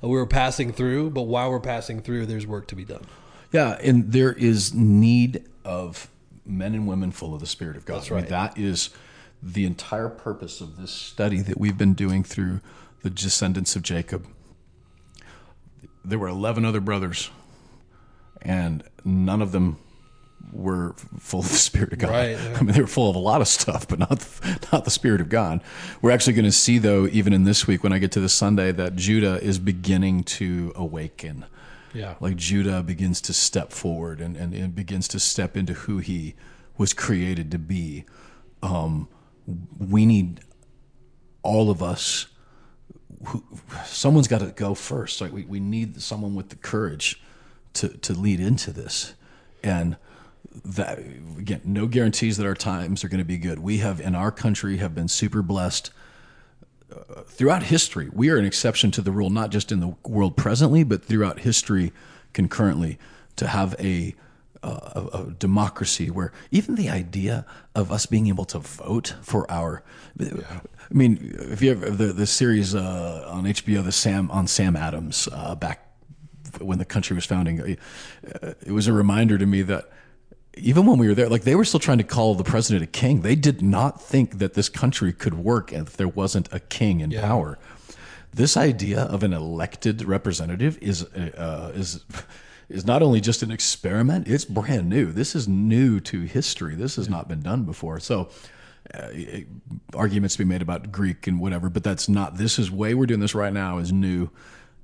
[0.01, 3.05] we're passing through, but while we're passing through, there's work to be done.
[3.53, 6.09] Yeah, and there is need of
[6.45, 7.97] men and women full of the Spirit of God.
[7.97, 8.31] That's I mean, right.
[8.31, 8.91] that is
[9.43, 12.61] the entire purpose of this study that we've been doing through
[13.03, 14.27] the descendants of Jacob.
[16.05, 17.31] There were 11 other brothers,
[18.41, 19.79] and none of them
[20.53, 22.11] were full of the Spirit of God.
[22.11, 22.57] Right, yeah.
[22.59, 24.29] I mean, they were full of a lot of stuff, but not
[24.73, 25.61] not the Spirit of God.
[26.01, 28.35] We're actually going to see, though, even in this week when I get to this
[28.35, 31.45] Sunday, that Judah is beginning to awaken
[31.95, 32.15] Yeah.
[32.21, 36.35] like Judah begins to step forward and, and, and begins to step into who he
[36.79, 38.05] was created to be.
[38.63, 39.09] Um,
[39.79, 40.41] we need
[41.43, 42.27] all of us.
[43.27, 43.45] Who,
[43.85, 45.21] someone's got to go first.
[45.21, 47.23] Like we, we need someone with the courage
[47.75, 49.15] to, to lead into this.
[49.63, 49.97] And
[50.65, 53.59] that again, no guarantees that our times are going to be good.
[53.59, 55.91] We have in our country have been super blessed
[57.27, 60.85] throughout history, we are an exception to the rule, not just in the world presently,
[60.85, 61.93] but throughout history
[62.33, 62.99] concurrently,
[63.37, 64.15] to have a,
[64.63, 69.51] uh, a, a democracy where even the idea of us being able to vote for
[69.51, 69.83] our,
[70.21, 74.77] I mean, if you have the the series uh, on HBO, the Sam on Sam
[74.77, 75.89] Adams uh, back
[76.61, 79.91] when the country was founding, uh, it was a reminder to me that
[80.57, 82.87] even when we were there, like they were still trying to call the president a
[82.87, 83.23] king.
[83.23, 87.11] They did not think that this country could work if there wasn't a king in
[87.11, 87.59] power.
[88.35, 92.05] This idea of an elected representative is uh, is
[92.69, 95.13] is not only just an experiment; it's brand new.
[95.13, 96.75] This is new to history.
[96.75, 98.01] This has not been done before.
[98.01, 98.29] So,
[98.95, 99.09] uh,
[99.95, 102.37] arguments to be made about Greek and whatever, but that's not.
[102.37, 104.31] This is way we're doing this right now is new,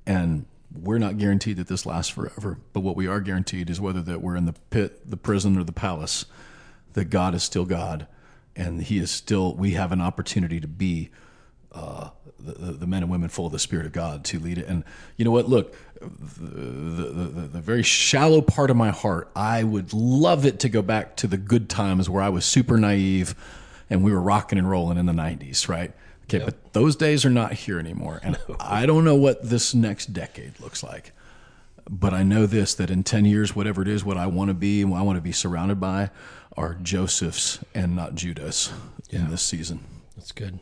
[0.05, 2.59] and we're not guaranteed that this lasts forever.
[2.73, 5.63] But what we are guaranteed is whether that we're in the pit, the prison, or
[5.63, 6.25] the palace,
[6.93, 8.07] that God is still God,
[8.55, 9.55] and He is still.
[9.55, 11.09] We have an opportunity to be.
[11.71, 12.09] Uh,
[12.39, 14.67] the, the, men and women full of the Spirit of God to lead it.
[14.67, 14.83] And
[15.17, 15.49] you know what?
[15.49, 20.69] Look, the, the, the, very shallow part of my heart, I would love it to
[20.69, 23.35] go back to the good times where I was super naive
[23.89, 25.91] and we were rocking and rolling in the 90s, right?
[26.33, 28.19] Okay, but those days are not here anymore.
[28.23, 28.55] And no.
[28.59, 31.11] I don't know what this next decade looks like.
[31.89, 34.53] But I know this that in 10 years, whatever it is, what I want to
[34.53, 36.11] be and what I want to be surrounded by
[36.55, 38.71] are Josephs and not Judas
[39.09, 39.19] yeah.
[39.19, 39.79] in this season.
[40.15, 40.59] That's good.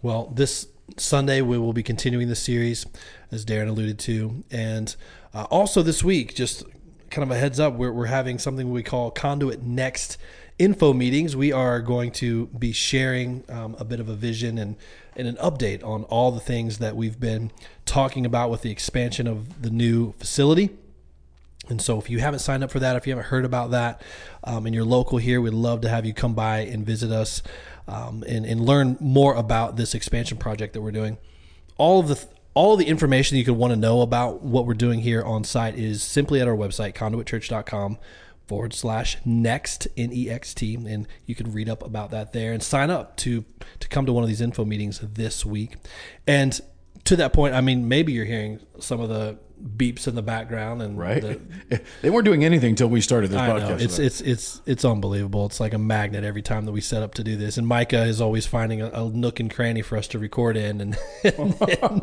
[0.00, 2.86] Well, this Sunday, we will be continuing the series,
[3.30, 4.44] as Darren alluded to.
[4.50, 4.94] And
[5.34, 6.64] uh, also this week, just
[7.10, 10.16] kind of a heads up, we're, we're having something we call Conduit Next
[10.58, 11.36] info meetings.
[11.36, 14.76] We are going to be sharing um, a bit of a vision and,
[15.16, 17.50] and an update on all the things that we've been
[17.84, 20.70] talking about with the expansion of the new facility.
[21.68, 24.02] And so, if you haven't signed up for that, if you haven't heard about that,
[24.42, 27.42] um, and you're local here, we'd love to have you come by and visit us
[27.86, 31.18] um, and, and learn more about this expansion project that we're doing.
[31.76, 34.74] All of the all of the information you could want to know about what we're
[34.74, 37.98] doing here on site is simply at our website, conduitchurch.com
[38.52, 43.16] forward slash next n-e-x-t and you can read up about that there and sign up
[43.16, 43.46] to
[43.80, 45.76] to come to one of these info meetings this week.
[46.26, 46.60] And
[47.04, 50.82] to that point i mean maybe you're hearing some of the beeps in the background
[50.82, 51.22] and right.
[51.22, 53.68] The, they weren't doing anything until we started this I podcast.
[53.68, 53.76] Know.
[53.76, 55.46] It's it's it's it's unbelievable.
[55.46, 57.56] It's like a magnet every time that we set up to do this.
[57.56, 60.80] And Micah is always finding a, a nook and cranny for us to record in,
[60.80, 62.00] and and, then,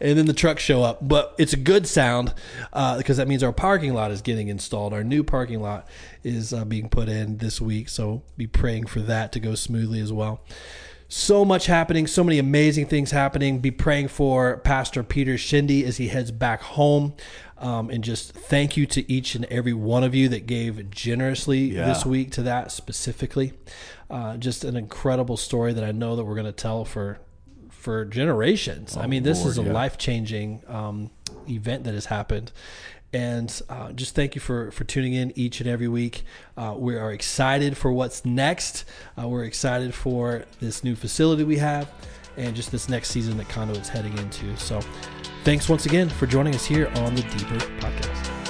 [0.00, 1.06] and then the trucks show up.
[1.06, 2.34] But it's a good sound
[2.72, 4.92] uh, because that means our parking lot is getting installed.
[4.92, 5.88] Our new parking lot
[6.22, 10.00] is uh, being put in this week, so be praying for that to go smoothly
[10.00, 10.42] as well
[11.12, 13.58] so much happening, so many amazing things happening.
[13.58, 17.12] Be praying for Pastor Peter Shindy as he heads back home.
[17.58, 21.74] Um, and just thank you to each and every one of you that gave generously
[21.74, 21.84] yeah.
[21.84, 23.52] this week to that specifically.
[24.08, 27.18] Uh, just an incredible story that I know that we're going to tell for
[27.68, 28.96] for generations.
[28.96, 29.72] Oh, I mean, this Lord, is a yeah.
[29.72, 31.10] life changing um,
[31.48, 32.52] event that has happened,
[33.12, 36.24] and uh, just thank you for for tuning in each and every week.
[36.56, 38.84] Uh, we are excited for what's next.
[39.20, 41.90] Uh, we're excited for this new facility we have,
[42.36, 44.56] and just this next season that Conduit's heading into.
[44.56, 44.80] So,
[45.44, 48.41] thanks once again for joining us here on the Deeper Podcast.